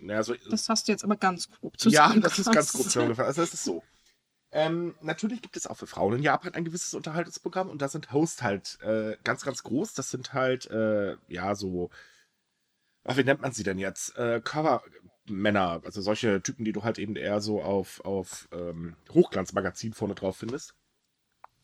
[0.00, 2.38] Ja, so, Das hast du jetzt aber ganz grob ja, zusammengefasst.
[2.38, 3.28] das ist ganz grob zusammengefasst.
[3.28, 3.82] Also es ist so.
[4.50, 8.12] Ähm, natürlich gibt es auch für Frauen in Japan ein gewisses Unterhaltungsprogramm und da sind
[8.12, 9.94] Hosts halt äh, ganz, ganz groß.
[9.94, 11.88] Das sind halt, äh, ja, so,
[13.04, 14.16] ach, wie nennt man sie denn jetzt?
[14.18, 19.94] Äh, Cover-Männer, also solche Typen, die du halt eben eher so auf, auf ähm, Hochglanzmagazin
[19.94, 20.74] vorne drauf findest.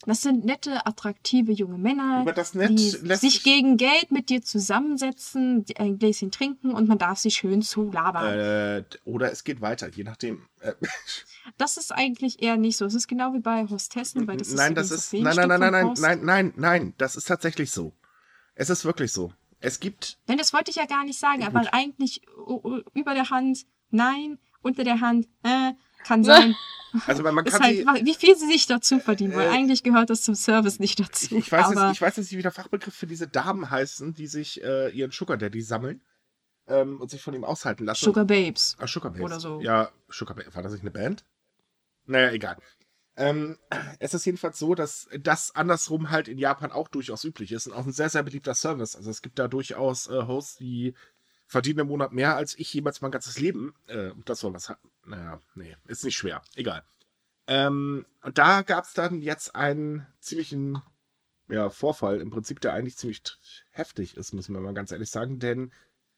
[0.07, 4.42] Das sind nette, attraktive junge Männer, Über das Nett die sich gegen Geld mit dir
[4.42, 8.38] zusammensetzen, ein Gläschen trinken und man darf sie schön zulabern.
[8.38, 10.46] Äh, oder es geht weiter, je nachdem.
[10.61, 10.72] Äh,
[11.57, 12.84] Das ist eigentlich eher nicht so.
[12.84, 15.61] Es ist genau wie bei Hostessen, weil das nein, ist das ist, nein, nein, nein,
[15.61, 17.94] nein, nein, nein, nein, nein, das ist tatsächlich so.
[18.55, 19.32] Es ist wirklich so.
[19.61, 20.18] Es gibt.
[20.26, 21.70] Nein, das wollte ich ja gar nicht sagen, aber Gut.
[21.72, 25.72] eigentlich u- u- über der Hand, nein, unter der Hand, äh,
[26.05, 26.55] kann sein.
[27.07, 30.11] Also man kann halt, sie, wie viel sie sich dazu verdienen, weil Äh, eigentlich gehört
[30.11, 31.36] das zum Service nicht dazu.
[31.36, 34.26] ich weiß, jetzt, ich weiß jetzt nicht, wie der Fachbegriff für diese Damen heißen, die
[34.26, 36.01] sich äh, ihren Sugar Daddy sammeln
[36.66, 38.05] ähm, und sich von ihm aushalten lassen.
[38.05, 38.76] Sugar Babes.
[38.78, 39.24] Ah, Sugar Babes.
[39.24, 39.61] oder so.
[39.61, 40.55] Ja, Sugar Babes.
[40.55, 41.24] War das nicht eine Band?
[42.07, 42.57] Naja, egal.
[43.16, 43.59] Ähm,
[43.99, 47.72] es ist jedenfalls so, dass das andersrum halt in Japan auch durchaus üblich ist und
[47.72, 48.95] auch ein sehr, sehr beliebter Service.
[48.97, 50.95] Also es gibt da durchaus äh, Hosts, die
[51.49, 53.74] verdienen im Monat mehr als ich jemals mein ganzes Leben.
[53.86, 54.90] Äh, und das soll was haben.
[55.05, 56.42] Naja, nee, ist nicht schwer.
[56.55, 56.84] Egal.
[57.46, 60.82] Ähm, und da gab es dann jetzt einen ziemlichen
[61.49, 63.22] ja, Vorfall, im Prinzip, der eigentlich ziemlich
[63.70, 65.38] heftig ist, müssen wir mal ganz ehrlich sagen.
[65.38, 65.72] Denn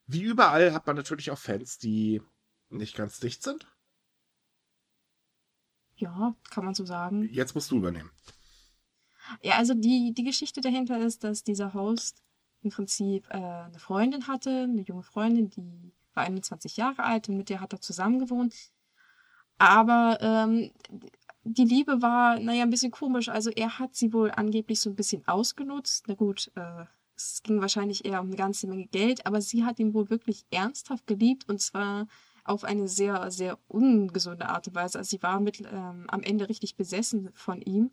[0.06, 2.20] wie überall hat man natürlich auch Fans, die
[2.68, 3.68] nicht ganz dicht sind.
[5.94, 7.28] Ja, kann man so sagen.
[7.30, 8.10] Jetzt musst du übernehmen.
[9.42, 12.22] Ja, also die, die Geschichte dahinter ist, dass dieser Host
[12.62, 17.36] im Prinzip äh, eine Freundin hatte, eine junge Freundin, die war 21 Jahre alt und
[17.36, 18.54] mit der hat er zusammen gewohnt.
[19.58, 20.70] Aber ähm,
[21.44, 23.28] die Liebe war, naja, ein bisschen komisch.
[23.28, 26.04] Also er hat sie wohl angeblich so ein bisschen ausgenutzt.
[26.08, 26.84] Na gut, äh,
[27.16, 30.44] es ging wahrscheinlich eher um eine ganze Menge Geld, aber sie hat ihn wohl wirklich
[30.50, 32.06] ernsthaft geliebt und zwar
[32.44, 34.98] auf eine sehr, sehr ungesunde Art und Weise.
[34.98, 37.90] Also sie war mit, ähm, am Ende richtig besessen von ihm.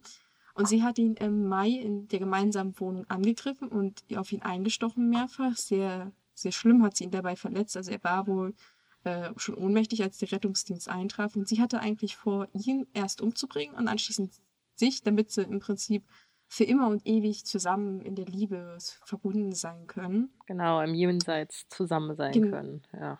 [0.57, 5.07] Und sie hat ihn im Mai in der gemeinsamen Wohnung angegriffen und auf ihn eingestochen
[5.07, 5.55] mehrfach.
[5.55, 7.77] Sehr, sehr schlimm hat sie ihn dabei verletzt.
[7.77, 8.55] Also er war wohl
[9.03, 11.35] äh, schon ohnmächtig, als der Rettungsdienst eintraf.
[11.35, 14.33] Und sie hatte eigentlich vor, ihn erst umzubringen und anschließend
[14.75, 16.03] sich, damit sie im Prinzip
[16.47, 20.31] für immer und ewig zusammen in der Liebe verbunden sein können.
[20.47, 22.81] genau, im Jenseits zusammen sein Gen- können.
[22.93, 23.19] Ja.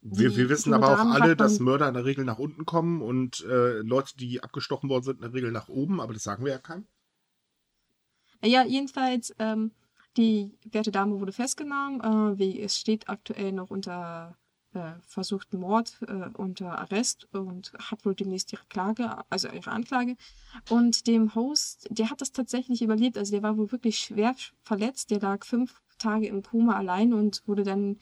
[0.00, 3.44] Wir, wir wissen aber auch alle, dass Mörder in der Regel nach unten kommen und
[3.44, 6.52] äh, Leute, die abgestochen worden sind, in der Regel nach oben, aber das sagen wir
[6.52, 6.86] ja keinem.
[8.44, 9.72] Ja, jedenfalls, ähm,
[10.16, 12.00] die werte Dame wurde festgenommen.
[12.00, 14.36] Äh, wie, es steht aktuell noch unter
[14.74, 20.16] äh, versuchten Mord äh, unter Arrest und hat wohl demnächst ihre Klage, also ihre Anklage.
[20.68, 23.18] Und dem Host, der hat das tatsächlich überlebt.
[23.18, 25.10] Also der war wohl wirklich schwer verletzt.
[25.10, 27.98] Der lag fünf Tage im Koma allein und wurde dann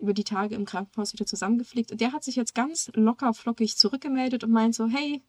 [0.00, 1.92] über die Tage im Krankenhaus wieder zusammengepflegt.
[1.92, 5.22] Und der hat sich jetzt ganz locker flockig zurückgemeldet und meint so, hey,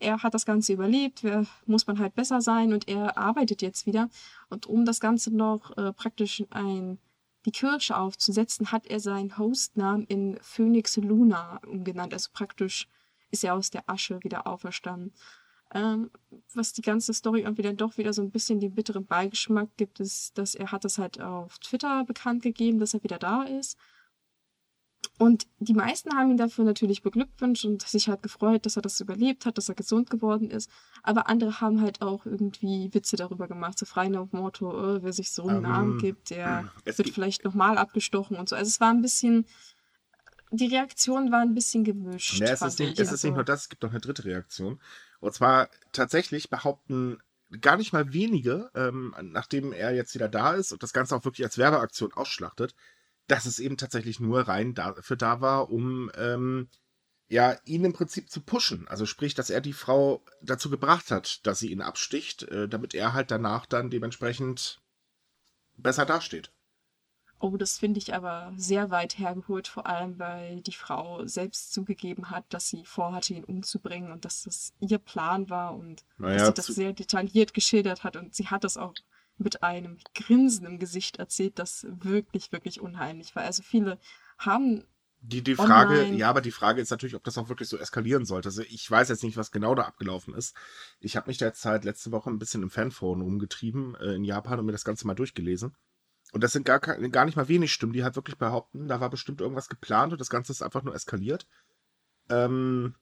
[0.00, 1.24] er hat das Ganze überlebt,
[1.66, 4.08] muss man halt besser sein und er arbeitet jetzt wieder.
[4.48, 6.98] Und um das Ganze noch äh, praktisch ein,
[7.44, 12.12] die Kirsche aufzusetzen, hat er seinen Hostnamen in Phoenix Luna umgenannt.
[12.12, 12.88] Also praktisch
[13.30, 15.12] ist er aus der Asche wieder auferstanden.
[15.74, 16.10] Ähm,
[16.54, 20.00] was die ganze Story irgendwie dann doch wieder so ein bisschen den bitteren Beigeschmack gibt,
[20.00, 23.76] ist, dass er hat das halt auf Twitter bekannt gegeben, dass er wieder da ist.
[25.18, 29.00] Und die meisten haben ihn dafür natürlich beglückwünscht und sich halt gefreut, dass er das
[29.00, 30.70] überlebt hat, dass er gesund geworden ist.
[31.02, 35.02] Aber andere haben halt auch irgendwie Witze darüber gemacht, so frei nach dem Motto, äh,
[35.02, 38.54] wer sich so einen Ähm, Namen gibt, der es wird vielleicht nochmal abgestochen und so.
[38.54, 39.44] Also es war ein bisschen,
[40.50, 42.38] die Reaktion war ein bisschen gemischt.
[42.38, 43.00] Ja, es fand ist, nicht, ich.
[43.00, 44.80] es ist nicht Also- nur das, es gibt noch eine dritte Reaktion.
[45.20, 47.18] Und zwar tatsächlich behaupten
[47.60, 51.24] gar nicht mal wenige, ähm, nachdem er jetzt wieder da ist und das Ganze auch
[51.24, 52.74] wirklich als Werbeaktion ausschlachtet,
[53.28, 56.68] dass es eben tatsächlich nur rein dafür da war, um ähm,
[57.28, 58.88] ja, ihn im Prinzip zu pushen.
[58.88, 62.94] Also sprich, dass er die Frau dazu gebracht hat, dass sie ihn absticht, äh, damit
[62.94, 64.80] er halt danach dann dementsprechend
[65.76, 66.50] besser dasteht.
[67.40, 72.30] Oh, das finde ich aber sehr weit hergeholt, vor allem weil die Frau selbst zugegeben
[72.30, 76.46] hat, dass sie vorhatte, ihn umzubringen und dass das ihr Plan war und dass Naja,
[76.46, 78.92] sie das sehr detailliert geschildert hat und sie hat das auch
[79.38, 83.44] mit einem Grinsen im Gesicht erzählt, das wirklich, wirklich unheimlich war.
[83.44, 83.98] Also viele
[84.38, 84.84] haben,
[85.20, 86.16] Die, die Frage, online.
[86.16, 88.48] ja, aber die Frage ist natürlich, ob das auch wirklich so eskalieren sollte.
[88.48, 90.54] Also ich weiß jetzt nicht, was genau da abgelaufen ist.
[91.00, 94.58] Ich habe mich jetzt halt letzte Woche ein bisschen im Fanforum rumgetrieben äh, in Japan
[94.60, 95.76] und mir das Ganze mal durchgelesen.
[96.32, 99.08] Und das sind gar, gar nicht mal wenig Stimmen, die halt wirklich behaupten, da war
[99.10, 101.46] bestimmt irgendwas geplant und das Ganze ist einfach nur eskaliert.
[102.28, 102.94] Ähm,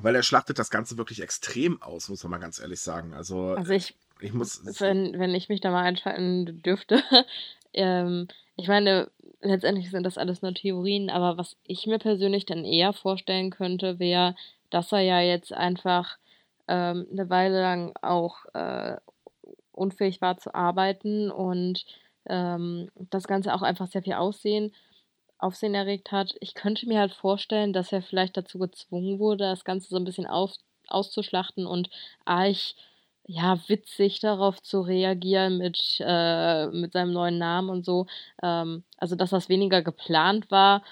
[0.00, 3.14] weil er schlachtet das Ganze wirklich extrem aus, muss man mal ganz ehrlich sagen.
[3.14, 4.62] Also, Also ich ich muss.
[4.80, 7.02] wenn, wenn ich mich da mal einschalten dürfte.
[7.74, 12.64] ähm, ich meine, letztendlich sind das alles nur Theorien, aber was ich mir persönlich dann
[12.64, 14.36] eher vorstellen könnte, wäre,
[14.70, 16.18] dass er ja jetzt einfach
[16.68, 18.96] ähm, eine Weile lang auch äh,
[19.72, 21.84] unfähig war zu arbeiten und
[22.26, 24.72] ähm, das Ganze auch einfach sehr viel Aussehen,
[25.42, 26.34] Aufsehen erregt hat.
[26.40, 30.04] Ich könnte mir halt vorstellen, dass er vielleicht dazu gezwungen wurde, das Ganze so ein
[30.04, 30.52] bisschen auf,
[30.88, 31.90] auszuschlachten und
[32.24, 32.56] arg
[33.24, 38.06] ja, witzig darauf zu reagieren mit, äh, mit seinem neuen Namen und so.
[38.42, 40.82] Ähm, also, dass das weniger geplant war,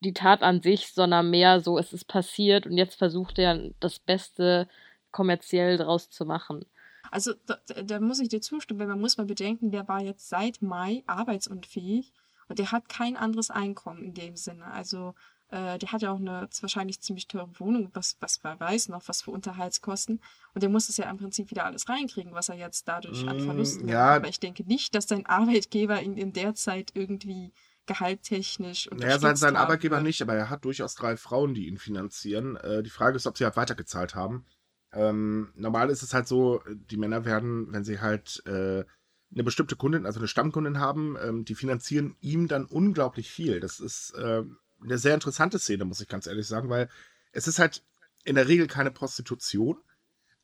[0.00, 3.98] die Tat an sich, sondern mehr so, es ist passiert und jetzt versucht er das
[3.98, 4.66] Beste
[5.12, 6.64] kommerziell draus zu machen.
[7.10, 10.28] also da- da muss ich dir zustimmen, weil man muss mal bedenken, der war jetzt
[10.28, 12.12] seit Mai arbeitsunfähig
[12.48, 14.66] und der hat kein anderes Einkommen in dem Sinne.
[14.66, 15.14] Also
[15.48, 19.06] äh, der hat ja auch eine wahrscheinlich ziemlich teure Wohnung, was, was wer weiß noch,
[19.06, 20.20] was für Unterhaltskosten.
[20.54, 23.36] Und der muss es ja im Prinzip wieder alles reinkriegen, was er jetzt dadurch an
[23.36, 24.10] Mm, Verlusten ja.
[24.10, 24.16] hat.
[24.16, 27.52] Aber ich denke nicht, dass sein Arbeitgeber ihn in der Zeit irgendwie
[27.86, 31.78] gehalttechnisch Naja, sein, sein haben Arbeitgeber nicht, aber er hat durchaus drei Frauen, die ihn
[31.78, 32.56] finanzieren.
[32.56, 34.44] Äh, die Frage ist, ob sie halt weitergezahlt haben.
[34.92, 38.84] Ähm, normal ist es halt so, die Männer werden, wenn sie halt äh,
[39.32, 43.60] eine bestimmte Kundin, also eine Stammkundin haben, ähm, die finanzieren ihm dann unglaublich viel.
[43.60, 44.42] Das ist äh,
[44.82, 46.88] eine sehr interessante Szene, muss ich ganz ehrlich sagen, weil
[47.32, 47.82] es ist halt
[48.24, 49.78] in der Regel keine Prostitution,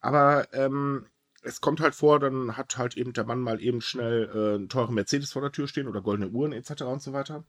[0.01, 1.07] aber ähm,
[1.43, 4.69] es kommt halt vor, dann hat halt eben der Mann mal eben schnell äh, einen
[4.69, 6.83] teuren Mercedes vor der Tür stehen oder goldene Uhren etc.
[6.83, 7.45] und so weiter.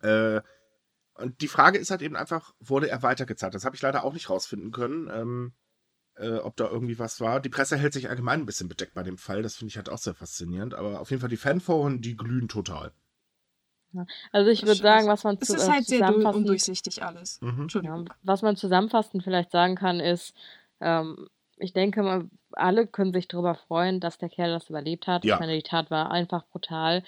[0.00, 0.40] Äh,
[1.14, 3.54] und die Frage ist halt eben einfach, wurde er weitergezahlt?
[3.54, 5.52] Das habe ich leider auch nicht rausfinden können, ähm,
[6.16, 7.40] äh, ob da irgendwie was war.
[7.40, 9.42] Die Presse hält sich allgemein ein bisschen bedeckt bei dem Fall.
[9.42, 10.74] Das finde ich halt auch sehr faszinierend.
[10.74, 12.92] Aber auf jeden Fall die Fanforen, die glühen total.
[14.30, 17.40] Also ich würde sagen, was man Es zu, ist äh, halt sehr undurchsichtig alles.
[17.40, 17.62] Mhm.
[17.62, 18.06] Entschuldigung.
[18.06, 20.34] Ja, was man zusammenfassend vielleicht sagen kann, ist,
[20.80, 25.24] ähm, ich denke, alle können sich darüber freuen, dass der Kerl das überlebt hat.
[25.24, 25.34] Ja.
[25.34, 27.04] Ich meine, die Tat war einfach brutal.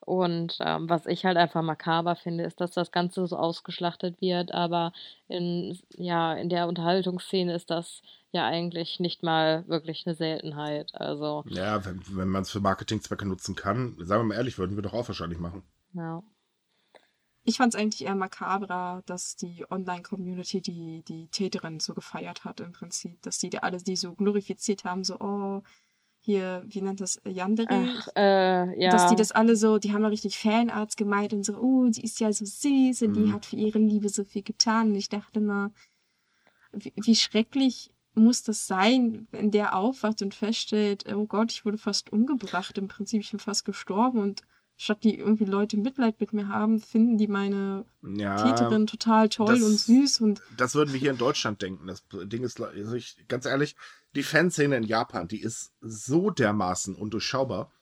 [0.00, 4.52] Und ähm, was ich halt einfach makaber finde, ist, dass das Ganze so ausgeschlachtet wird.
[4.52, 4.92] Aber
[5.26, 8.02] in, ja, in der Unterhaltungsszene ist das
[8.32, 10.94] ja eigentlich nicht mal wirklich eine Seltenheit.
[10.94, 14.76] Also, Ja, wenn, wenn man es für Marketingzwecke nutzen kann, sagen wir mal ehrlich, würden
[14.76, 15.62] wir doch auch wahrscheinlich machen.
[15.94, 16.22] ja.
[17.44, 22.60] Ich fand es eigentlich eher makaber, dass die Online-Community die, die Täterin so gefeiert hat
[22.60, 23.22] im Prinzip.
[23.22, 25.62] Dass die, die alle die so glorifiziert haben, so, oh,
[26.20, 27.68] hier, wie nennt das, Yandere?
[27.70, 28.90] Ach, äh, ja.
[28.90, 32.02] Dass die das alle so, die haben da richtig Fanarts gemeint und so, oh, sie
[32.02, 33.32] ist ja so süß und die Mhm.
[33.32, 34.88] hat für ihre Liebe so viel getan.
[34.88, 35.70] Und ich dachte mal,
[36.72, 41.78] wie, wie schrecklich muss das sein, wenn der aufwacht und feststellt, oh Gott, ich wurde
[41.78, 44.42] fast umgebracht, im Prinzip, ich bin fast gestorben und
[44.76, 49.58] statt die irgendwie Leute Mitleid mit mir haben, finden die meine Ja, Täterin total toll
[49.58, 51.86] das- und süß und das würden wir hier in Deutschland denken.
[51.88, 53.74] Das Ding ist, also ich, ganz ehrlich,
[54.14, 57.72] die Fanszene in Japan, die ist so dermaßen undurchschaubar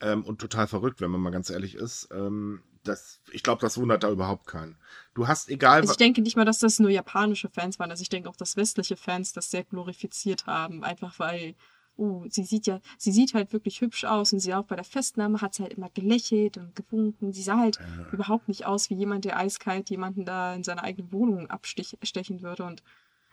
[0.00, 2.08] ähm, und total verrückt, wenn man mal ganz ehrlich ist.
[2.12, 4.76] Ähm, das, ich glaube, das wundert da überhaupt keinen.
[5.14, 7.90] Du hast egal, Also ich denke nicht mal, dass das nur japanische Fans waren.
[7.90, 10.84] Also ich denke auch, dass westliche Fans das sehr glorifiziert haben.
[10.84, 11.54] Einfach weil,
[11.96, 14.84] oh, sie sieht ja, sie sieht halt wirklich hübsch aus und sie auch bei der
[14.84, 17.32] Festnahme hat sie halt immer gelächelt und gewunken.
[17.32, 18.08] Sie sah halt Ja.
[18.12, 22.64] überhaupt nicht aus wie jemand, der eiskalt jemanden da in seiner eigenen Wohnung abstechen würde.
[22.64, 22.82] Und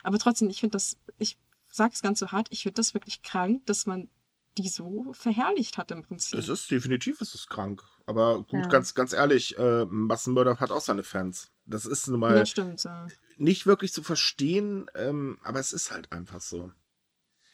[0.03, 1.37] aber trotzdem, ich finde das, ich
[1.69, 4.09] sag's ganz so hart, ich finde das wirklich krank, dass man
[4.57, 6.37] die so verherrlicht hat im Prinzip.
[6.37, 7.83] es ist definitiv, es ist krank.
[8.05, 8.67] Aber gut, Ja.
[8.67, 11.51] ganz, ganz ehrlich, äh, Massenmörder hat auch seine Fans.
[11.65, 12.83] Das ist nun mal ja, stimmt.
[12.83, 13.07] Ja.
[13.37, 16.71] nicht wirklich zu verstehen, ähm, aber es ist halt einfach so.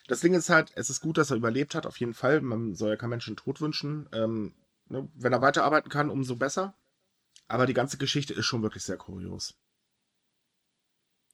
[0.08, 2.42] Das Ding ist halt, es ist gut, dass er überlebt hat, auf jeden Fall.
[2.42, 4.10] Man soll ja keinen Menschen Tod wünschen.
[4.12, 4.56] Ähm,
[4.88, 6.74] ne, wenn er weiterarbeiten kann, umso besser.
[7.48, 9.56] Aber die ganze Geschichte ist schon wirklich sehr kurios.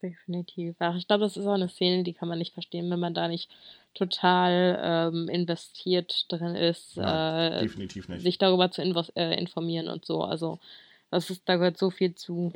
[0.01, 0.75] Definitiv.
[0.79, 3.13] Ach, ich glaube, das ist auch eine Szene, die kann man nicht verstehen, wenn man
[3.13, 3.49] da nicht
[3.95, 4.79] total
[5.13, 8.21] ähm, investiert drin ist, Ja, äh, Definitiv nicht.
[8.21, 8.81] sich darüber zu
[9.15, 10.21] äh, informieren und so.
[10.21, 10.59] Also,
[11.09, 12.53] das ist, da gehört so viel zu.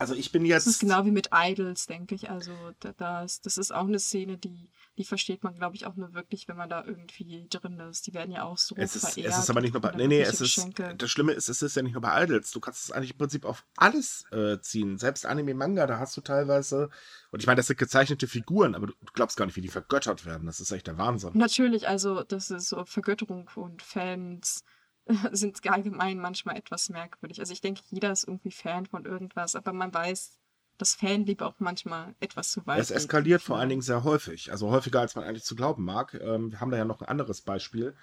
[0.00, 0.66] Also ich bin Das jetzt.
[0.66, 2.30] ist genau wie mit Idols, denke ich.
[2.30, 5.94] Also da, das, das ist auch eine Szene, die, die versteht man, glaube ich, auch
[5.94, 8.06] nur wirklich, wenn man da irgendwie drin ist.
[8.06, 9.32] Die werden ja auch so Es ist, verehrt.
[9.34, 9.92] es ist aber nicht nur bei.
[9.92, 10.66] Nee, nee, es ist.
[10.96, 12.50] Das Schlimme ist, es ist ja nicht nur bei Idols.
[12.50, 14.96] Du kannst es eigentlich im Prinzip auf alles äh, ziehen.
[14.96, 16.88] Selbst Anime Manga, da hast du teilweise.
[17.30, 20.24] Und ich meine, das sind gezeichnete Figuren, aber du glaubst gar nicht, wie die vergöttert
[20.24, 20.46] werden.
[20.46, 21.32] Das ist echt der Wahnsinn.
[21.34, 24.64] Natürlich, also das ist so Vergötterung und Fans
[25.32, 27.40] sind allgemein manchmal etwas merkwürdig.
[27.40, 30.38] Also ich denke, jeder ist irgendwie Fan von irgendwas, aber man weiß,
[30.78, 32.96] dass Fanliebe auch manchmal etwas zu weit Es geht.
[32.98, 34.50] eskaliert vor allen Dingen sehr häufig.
[34.50, 36.14] Also häufiger, als man eigentlich zu glauben mag.
[36.14, 37.94] Ähm, wir haben da ja noch ein anderes Beispiel.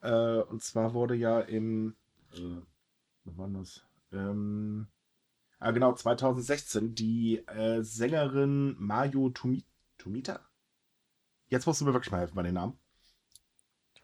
[0.00, 1.96] Äh, und zwar wurde ja im.
[2.32, 2.62] Äh,
[3.24, 3.82] wann das?
[4.12, 4.88] Ähm,
[5.58, 9.64] ah, genau, 2016 die äh, Sängerin Mayu Tumi
[9.98, 10.40] Tomita?
[11.48, 12.78] Jetzt musst du mir wirklich mal helfen bei den Namen.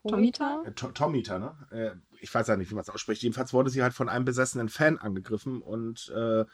[0.07, 0.63] Tomita?
[0.65, 2.01] Äh, To- Tomita, ne?
[2.23, 3.23] Ich weiß ja nicht, wie man es ausspricht.
[3.23, 6.45] Jedenfalls wurde sie halt von einem besessenen Fan angegriffen und äh,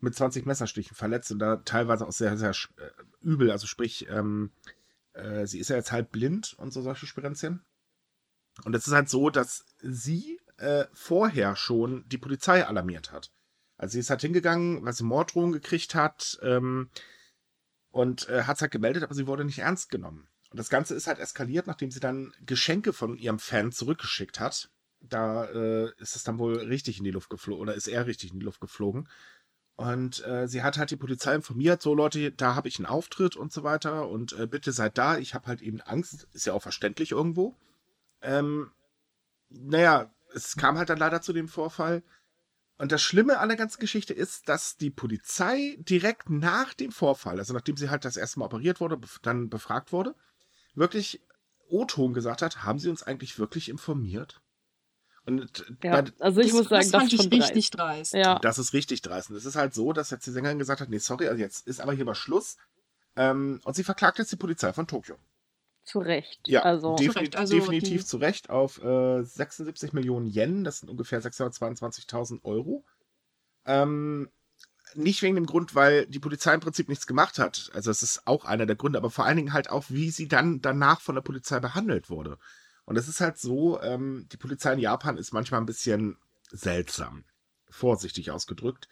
[0.00, 2.90] mit 20 Messerstichen verletzt und da teilweise auch sehr, sehr äh,
[3.20, 3.50] übel.
[3.50, 4.52] Also sprich, ähm,
[5.12, 7.62] äh, sie ist ja jetzt halb blind und so solche Spirenzchen.
[8.64, 13.30] Und es ist halt so, dass sie äh, vorher schon die Polizei alarmiert hat.
[13.76, 16.88] Also sie ist halt hingegangen, weil sie Morddrohungen gekriegt hat ähm,
[17.90, 20.28] und äh, hat es halt gemeldet, aber sie wurde nicht ernst genommen.
[20.50, 24.70] Und das Ganze ist halt eskaliert, nachdem sie dann Geschenke von ihrem Fan zurückgeschickt hat.
[25.02, 28.32] Da äh, ist es dann wohl richtig in die Luft geflogen, oder ist er richtig
[28.32, 29.08] in die Luft geflogen.
[29.76, 33.36] Und äh, sie hat halt die Polizei informiert, so Leute, da habe ich einen Auftritt
[33.36, 36.52] und so weiter und äh, bitte seid da, ich habe halt eben Angst, ist ja
[36.52, 37.56] auch verständlich irgendwo.
[38.20, 38.70] Ähm,
[39.48, 42.02] naja, es kam halt dann leider zu dem Vorfall.
[42.78, 47.38] Und das Schlimme an der ganzen Geschichte ist, dass die Polizei direkt nach dem Vorfall,
[47.38, 50.14] also nachdem sie halt das erste Mal operiert wurde, dann befragt wurde,
[50.74, 51.22] wirklich
[51.68, 54.41] O-Ton gesagt hat, haben sie uns eigentlich wirklich informiert?
[55.24, 57.70] Und Ja, bei, also ich das, muss sagen, das das, fand ist ich schon richtig
[57.70, 58.14] dreist.
[58.14, 58.14] dreist.
[58.14, 59.30] Ja, das ist richtig dreist.
[59.30, 61.66] Und es ist halt so, dass jetzt die Sängerin gesagt hat, nee, sorry, also jetzt
[61.66, 62.56] ist aber hier mal Schluss.
[63.14, 65.16] Ähm, und sie verklagt jetzt die Polizei von Tokio.
[65.84, 66.40] zu Recht.
[66.46, 67.36] Ja, also, defini Recht.
[67.36, 72.84] Also definitiv die- zu Recht auf äh, 76 Millionen Yen, das sind ungefähr 622.000 Euro.
[73.64, 74.28] Ähm,
[74.94, 77.70] nicht wegen dem Grund, weil die Polizei im Prinzip nichts gemacht hat.
[77.74, 80.28] Also es ist auch einer der Gründe, aber vor allen Dingen halt auch, wie sie
[80.28, 82.38] dann danach von der Polizei behandelt wurde.
[82.84, 86.18] Und es ist halt so, ähm, die Polizei in Japan ist manchmal ein bisschen
[86.50, 87.24] seltsam,
[87.70, 88.88] vorsichtig ausgedrückt.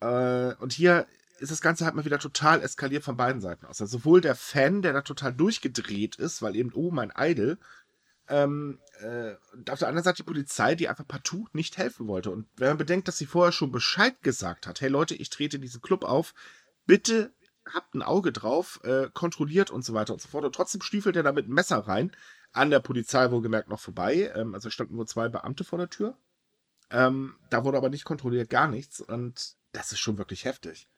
[0.00, 1.06] Äh, und hier
[1.38, 3.80] ist das Ganze halt mal wieder total eskaliert von beiden Seiten aus.
[3.80, 7.58] Also sowohl der Fan, der da total durchgedreht ist, weil eben, oh, mein Idol,
[8.28, 12.30] ähm, äh, und auf der anderen Seite die Polizei, die einfach partout nicht helfen wollte.
[12.30, 15.58] Und wenn man bedenkt, dass sie vorher schon Bescheid gesagt hat, hey Leute, ich trete
[15.58, 16.34] diesen Club auf,
[16.86, 17.32] bitte
[17.72, 20.44] habt ein Auge drauf, äh, kontrolliert und so weiter und so fort.
[20.44, 22.12] Und trotzdem stiefelt er da mit einem Messer rein,
[22.56, 24.32] an der Polizei wohlgemerkt noch vorbei.
[24.34, 26.16] Ähm, also standen nur zwei Beamte vor der Tür.
[26.90, 29.00] Ähm, da wurde aber nicht kontrolliert, gar nichts.
[29.00, 30.88] Und das ist schon wirklich heftig.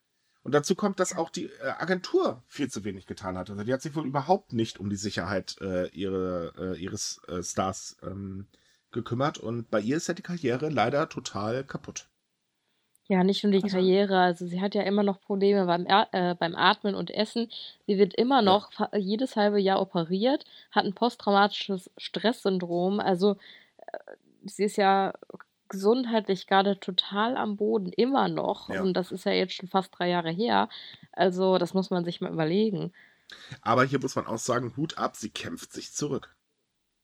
[0.43, 3.51] Und dazu kommt, dass auch die äh, Agentur viel zu wenig getan hat.
[3.51, 7.43] Also die hat sich wohl überhaupt nicht um die Sicherheit äh, ihre, äh, ihres äh,
[7.43, 8.47] Stars ähm,
[8.93, 9.39] gekümmert.
[9.39, 12.08] Und bei ihr ist ja die Karriere leider total kaputt.
[13.11, 16.35] Ja, nicht nur die Also Karriere, also sie hat ja immer noch Probleme beim, äh,
[16.35, 17.51] beim Atmen und Essen.
[17.87, 18.43] Sie wird immer Ja.
[18.43, 23.01] noch fa- jedes halbe Jahr operiert, hat ein posttraumatisches Stresssyndrom.
[23.01, 23.37] Also
[23.79, 23.99] äh,
[24.45, 25.15] sie ist ja
[25.71, 28.69] gesundheitlich gerade total am Boden, immer noch.
[28.69, 28.83] Ja.
[28.83, 30.69] Und das ist ja jetzt schon fast drei Jahre her.
[31.13, 32.93] Also das muss man sich mal überlegen.
[33.63, 36.35] Aber hier muss man auch sagen, Hut ab, sie kämpft sich zurück.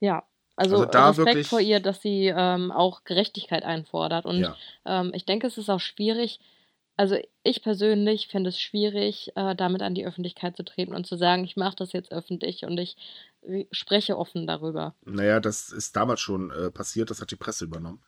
[0.01, 0.23] Ja,
[0.57, 4.25] also, Also da Respekt wirklich- vor ihr, dass sie ähm, auch Gerechtigkeit einfordert.
[4.27, 4.57] Und Ja.
[4.85, 6.41] ähm, ich denke, es ist auch schwierig,
[6.97, 11.17] also ich persönlich finde es schwierig, äh, damit an die Öffentlichkeit zu treten und zu
[11.17, 12.97] sagen, ich mache das jetzt öffentlich und ich
[13.43, 14.95] äh, spreche offen darüber.
[15.05, 18.01] Naja, das ist damals schon äh, passiert, das hat die Presse übernommen.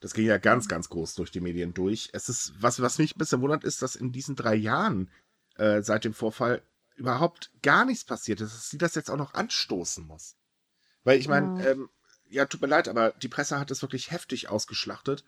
[0.00, 2.08] Das ging ja ganz, ganz groß durch die Medien durch.
[2.14, 5.10] Es ist, was, was mich ein bisschen wundert, ist, dass in diesen drei Jahren
[5.56, 6.62] äh, seit dem Vorfall
[6.96, 10.36] überhaupt gar nichts passiert ist, dass sie das jetzt auch noch anstoßen muss.
[11.04, 11.70] Weil ich meine, Ja.
[11.70, 11.88] ähm,
[12.28, 15.24] ja, tut mir leid, aber die Presse hat es wirklich heftig ausgeschlachtet.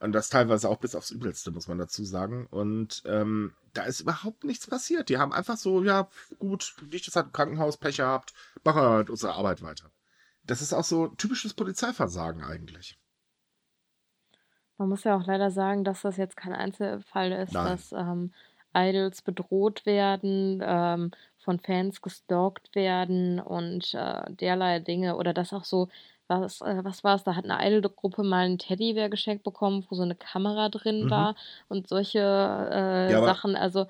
[0.00, 2.46] Und das teilweise auch bis aufs Übelste, muss man dazu sagen.
[2.46, 5.08] Und ähm, da ist überhaupt nichts passiert.
[5.08, 6.08] Die haben einfach so, ja,
[6.38, 8.32] gut, nicht das hat im Krankenhaus Pech gehabt,
[8.64, 9.90] machen wir halt unsere Arbeit weiter.
[10.44, 12.96] Das ist auch so typisches Polizeiversagen eigentlich.
[14.78, 17.66] Man muss ja auch leider sagen, dass das jetzt kein Einzelfall ist, Nein.
[17.66, 18.32] dass ähm,
[18.74, 21.10] Idols bedroht werden, ähm,
[21.48, 25.16] von Fans gestalkt werden und äh, derlei Dinge.
[25.16, 25.88] Oder dass auch so,
[26.28, 29.94] was, äh, was war es, da hat eine Idol-Gruppe mal einen Teddybär geschenkt bekommen, wo
[29.94, 31.10] so eine Kamera drin Mhm.
[31.10, 31.34] war
[31.68, 33.56] und solche äh, Ja, Sachen.
[33.56, 33.86] Also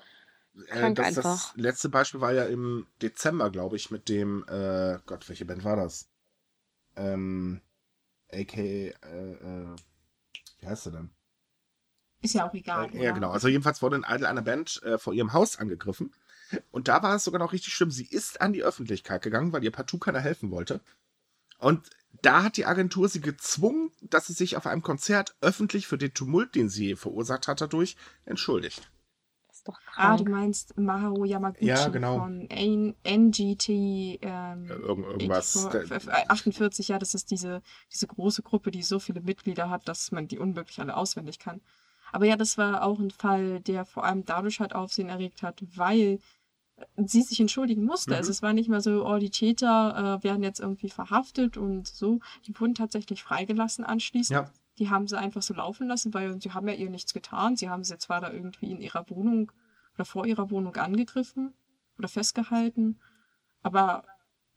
[0.67, 1.55] Äh, Krank das, das einfach.
[1.55, 5.75] letzte Beispiel war ja im Dezember, glaube ich, mit dem, äh, Gott, welche Band war
[5.75, 6.09] das?
[6.97, 7.61] Ähm,
[8.31, 9.75] AK, äh, äh,
[10.59, 11.11] wie heißt sie denn?
[12.21, 12.89] ist ja auch egal.
[12.93, 13.31] Äh, ja, genau.
[13.31, 16.13] Also jedenfalls wurde ein Idol einer Band äh, vor ihrem Haus angegriffen.
[16.71, 17.91] Und da war es sogar noch richtig schlimm.
[17.91, 20.81] Sie ist an die Öffentlichkeit gegangen, weil ihr partout keiner helfen wollte.
[21.59, 21.89] Und
[22.21, 26.13] da hat die Agentur sie gezwungen, dass sie sich auf einem Konzert öffentlich für den
[26.13, 27.95] Tumult, den sie verursacht hat, dadurch
[28.25, 28.89] entschuldigt.
[29.47, 30.25] das ist doch Ah, krank.
[30.25, 32.17] du meinst Maharu Yamaguchi Ja, genau.
[32.19, 33.69] von NGT
[34.21, 35.51] ähm, Äh, Irgend, irgendwas.
[35.53, 39.69] 84, Da- äh, 48, ja, das ist diese, diese große Gruppe, die so viele Mitglieder
[39.69, 41.61] hat, dass man die unmöglich alle auswendig kann.
[42.11, 45.61] Aber ja, das war auch ein Fall, der vor allem dadurch halt Aufsehen erregt hat,
[45.75, 46.19] weil
[46.97, 48.11] sie sich entschuldigen musste.
[48.11, 48.17] Mhm.
[48.17, 51.87] Also es war nicht mehr so, oh, die Täter äh, werden jetzt irgendwie verhaftet und
[51.87, 52.19] so.
[52.45, 54.39] Die wurden tatsächlich freigelassen anschließend.
[54.39, 54.51] Ja.
[54.77, 57.55] Die haben sie einfach so laufen lassen, weil sie haben ja ihr nichts getan.
[57.55, 59.51] Sie haben sie zwar da irgendwie in ihrer Wohnung
[59.95, 61.53] oder vor ihrer Wohnung angegriffen
[61.97, 62.97] oder festgehalten,
[63.61, 64.05] aber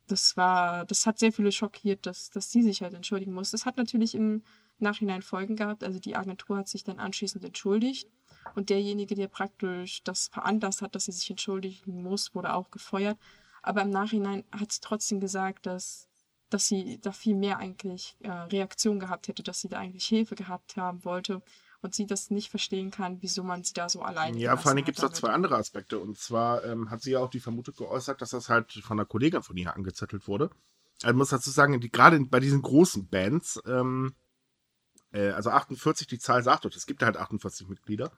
[0.06, 3.50] das war, das hat sehr viele schockiert, dass, dass sie sich halt entschuldigen muss.
[3.50, 4.42] Das hat natürlich im
[4.78, 5.84] Nachhinein Folgen gehabt.
[5.84, 8.08] Also die Agentur hat sich dann anschließend entschuldigt
[8.54, 13.18] und derjenige, der praktisch das veranlasst hat, dass sie sich entschuldigen muss, wurde auch gefeuert.
[13.62, 16.08] Aber im Nachhinein hat sie trotzdem gesagt, dass,
[16.50, 20.34] dass sie da viel mehr eigentlich äh, Reaktion gehabt hätte, dass sie da eigentlich Hilfe
[20.34, 21.42] gehabt haben wollte
[21.80, 24.84] und sie das nicht verstehen kann, wieso man sie da so allein Ja, vor allem
[24.84, 25.98] gibt es noch zwei andere Aspekte.
[25.98, 29.06] Und zwar ähm, hat sie ja auch die Vermutung geäußert, dass das halt von einer
[29.06, 30.50] Kollegin von ihr angezettelt wurde.
[31.02, 34.14] Also muss dazu sagen, die, gerade bei diesen großen Bands, ähm,
[35.10, 38.12] äh, also 48, die Zahl sagt doch, es gibt halt 48 Mitglieder.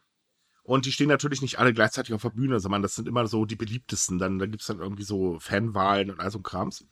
[0.65, 3.45] Und die stehen natürlich nicht alle gleichzeitig auf der Bühne, sondern das sind immer so
[3.45, 4.19] die beliebtesten.
[4.19, 6.87] Dann, dann gibt es dann irgendwie so Fanwahlen und all so Krams.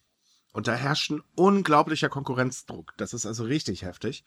[0.53, 2.93] Und da herrscht ein unglaublicher Konkurrenzdruck.
[2.99, 4.25] Das ist also richtig heftig.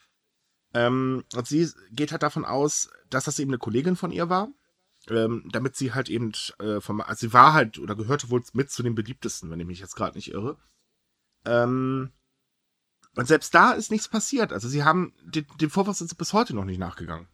[0.74, 4.50] Ähm, und sie geht halt davon aus, dass das eben eine Kollegin von ihr war.
[5.08, 8.72] Ähm, damit sie halt eben äh, vom, also sie war halt oder gehörte wohl mit
[8.72, 10.58] zu den beliebtesten, wenn ich mich jetzt gerade nicht irre.
[11.46, 12.12] Ähm,
[13.16, 14.52] und selbst da ist nichts passiert.
[14.52, 17.28] Also sie haben den Vorwurf sind sie bis heute noch nicht nachgegangen.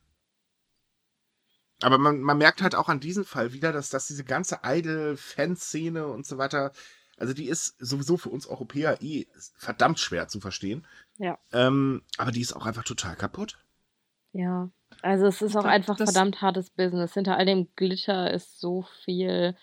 [1.81, 6.07] Aber man, man merkt halt auch an diesem Fall wieder, dass, dass diese ganze Idol-Fanszene
[6.07, 6.71] und so weiter,
[7.17, 9.27] also die ist sowieso für uns Europäer eh
[9.57, 10.85] verdammt schwer zu verstehen.
[11.17, 11.37] Ja.
[11.51, 13.57] Ähm, aber die ist auch einfach total kaputt.
[14.33, 14.69] Ja,
[15.01, 17.13] also es ist auch glaub, einfach das- verdammt hartes Business.
[17.13, 19.55] Hinter all dem Glitter ist so viel,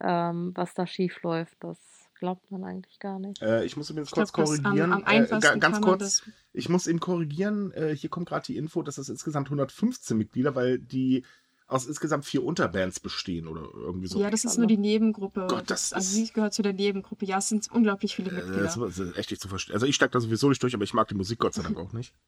[0.00, 1.56] ähm, was da schief läuft.
[1.60, 1.78] Das
[2.18, 3.40] glaubt man eigentlich gar nicht.
[3.42, 4.92] Äh, ich muss übrigens Ich kurz glaub, das am- korrigieren.
[4.92, 6.22] am äh, ganz kurz.
[6.52, 7.72] Ich muss eben korrigieren.
[7.72, 11.24] Äh, hier kommt gerade die Info, dass es insgesamt 115 Mitglieder, weil die
[11.66, 14.18] aus insgesamt vier Unterbands bestehen oder irgendwie so.
[14.18, 15.46] ja, das ist nur die Nebengruppe.
[15.50, 17.26] Gott, das also sie gehört zu der Nebengruppe.
[17.26, 18.62] Ja, es sind unglaublich viele Äh, Mitglieder.
[18.62, 19.74] das ist echt nicht zu verstehen.
[19.74, 21.76] Also ich steig da sowieso nicht durch, aber ich mag die Musik Gott sei Dank
[21.78, 22.14] auch nicht.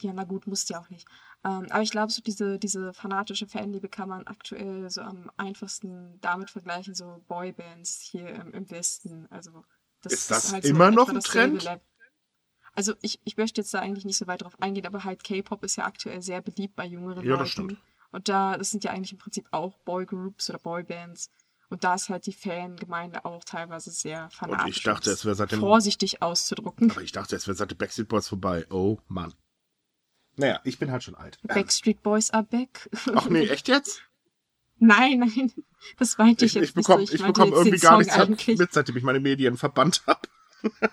[0.00, 1.06] Ja, na gut, musst ja auch nicht.
[1.44, 6.20] Ähm, aber ich glaube, so diese, diese fanatische Fanliebe kann man aktuell so am einfachsten
[6.20, 9.26] damit vergleichen, so Boybands hier im, im Westen.
[9.30, 9.64] Also
[10.02, 11.64] das Ist das halt immer noch etwa ein Trend?
[11.64, 11.80] Level.
[12.74, 15.64] Also ich, ich möchte jetzt da eigentlich nicht so weit drauf eingehen, aber halt K-Pop
[15.64, 17.70] ist ja aktuell sehr beliebt bei jüngeren Ja, das Leuten.
[17.70, 17.82] stimmt.
[18.10, 21.30] Und da, das sind ja eigentlich im Prinzip auch Boygroups oder Boybands.
[21.70, 24.64] Und da ist halt die Fangemeinde auch teilweise sehr fanatisch.
[24.64, 25.60] Und ich dachte, es wäre seit dem.
[25.60, 26.90] vorsichtig auszudrücken.
[26.90, 28.64] Aber ich dachte, es wäre seit den Backstreet Boys vorbei.
[28.70, 29.34] Oh Mann.
[30.38, 31.38] Naja, ich bin halt schon alt.
[31.42, 32.88] Backstreet Boys are back.
[33.14, 34.02] Ach nee, echt jetzt?
[34.80, 35.52] Nein, nein.
[35.98, 37.16] Das meinte ich, Ich, jetzt ich bekomme nicht so.
[37.16, 38.58] ich meinte bekomm jetzt irgendwie gar nichts eigentlich.
[38.58, 40.20] mit, seitdem ich meine Medien verbannt habe.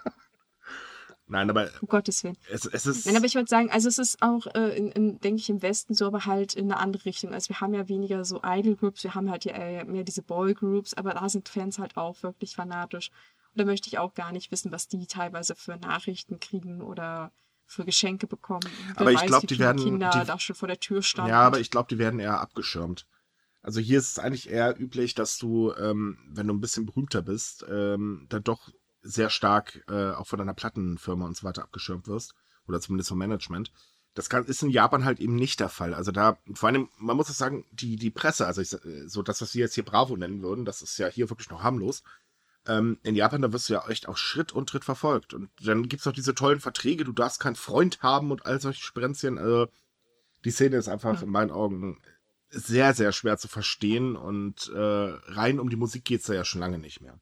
[1.27, 2.38] Nein, aber Um Gottes Willen.
[2.51, 3.05] es, es ist.
[3.05, 5.61] Nein, aber ich würde sagen, also es ist auch, äh, in, in, denke ich, im
[5.61, 7.34] Westen so, aber halt in eine andere Richtung.
[7.34, 10.93] Also wir haben ja weniger so Idol-Groups, wir haben halt ja äh, mehr diese Boy-Groups,
[10.95, 13.09] aber da sind Fans halt auch wirklich fanatisch.
[13.53, 17.31] Und da möchte ich auch gar nicht wissen, was die teilweise für Nachrichten kriegen oder
[17.65, 18.67] für Geschenke bekommen.
[18.95, 21.29] Aber ich weiß, glaub, wie die werden- Kinder die- da schon vor der Tür standen.
[21.31, 23.05] Ja, aber ich glaube, die werden eher abgeschirmt.
[23.61, 27.21] Also hier ist es eigentlich eher üblich, dass du, ähm, wenn du ein bisschen berühmter
[27.23, 28.69] bist, ähm, dann doch
[29.01, 32.35] sehr stark äh, auch von deiner Plattenfirma und so weiter abgeschirmt wirst.
[32.67, 33.71] Oder zumindest vom Management.
[34.15, 35.93] Das kann, ist in Japan halt eben nicht der Fall.
[35.93, 39.21] Also da, vor allem, man muss auch sagen, die, die Presse, also ich, äh, so
[39.21, 42.01] das, was wir jetzt hier Bravo nennen würden, das ist ja hier wirklich noch harmlos.
[42.67, 45.33] Ähm, in Japan, da wirst du ja echt auf Schritt und Tritt verfolgt.
[45.33, 48.59] Und dann gibt es auch diese tollen Verträge, du darfst keinen Freund haben und all
[48.59, 49.37] solche Sprenzchen.
[49.37, 49.67] Also
[50.43, 52.01] die Szene ist einfach in meinen Augen
[52.49, 56.45] sehr, sehr schwer zu verstehen und äh, rein um die Musik geht es da ja
[56.45, 57.19] schon lange nicht mehr.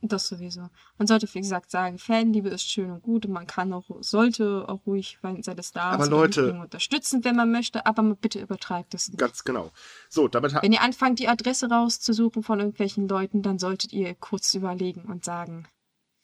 [0.00, 0.68] Das sowieso.
[0.96, 4.64] Man sollte, wie gesagt, sagen, Fanliebe ist schön und gut und man kann auch, sollte
[4.68, 9.08] auch ruhig seine Stars Aber Leute- unterstützen, wenn man möchte, aber man bitte übertreibt es
[9.08, 9.18] nicht.
[9.18, 9.72] Ganz genau.
[10.08, 10.54] So, damit.
[10.62, 15.24] Wenn ihr anfangt, die Adresse rauszusuchen von irgendwelchen Leuten, dann solltet ihr kurz überlegen und
[15.24, 15.66] sagen,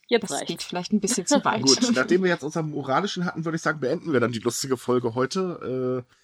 [0.07, 0.65] Jetzt das geht reicht's.
[0.67, 1.63] vielleicht ein bisschen zu weit.
[1.63, 4.77] Gut, nachdem wir jetzt unseren moralischen hatten, würde ich sagen, beenden wir dann die lustige
[4.77, 6.05] Folge heute.
[6.07, 6.15] Äh,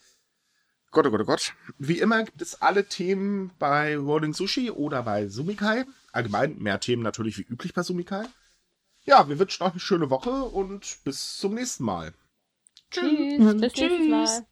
[0.92, 1.54] Gott, oh Gott, oh Gott.
[1.78, 5.84] Wie immer gibt es alle Themen bei Rolling Sushi oder bei Sumikai.
[6.12, 8.24] Allgemein mehr Themen natürlich wie üblich bei Sumikai.
[9.04, 12.12] Ja, wir wünschen euch eine schöne Woche und bis zum nächsten Mal.
[12.90, 13.60] Tschüss.
[13.60, 14.08] Bis tschüss.
[14.08, 14.46] Mal.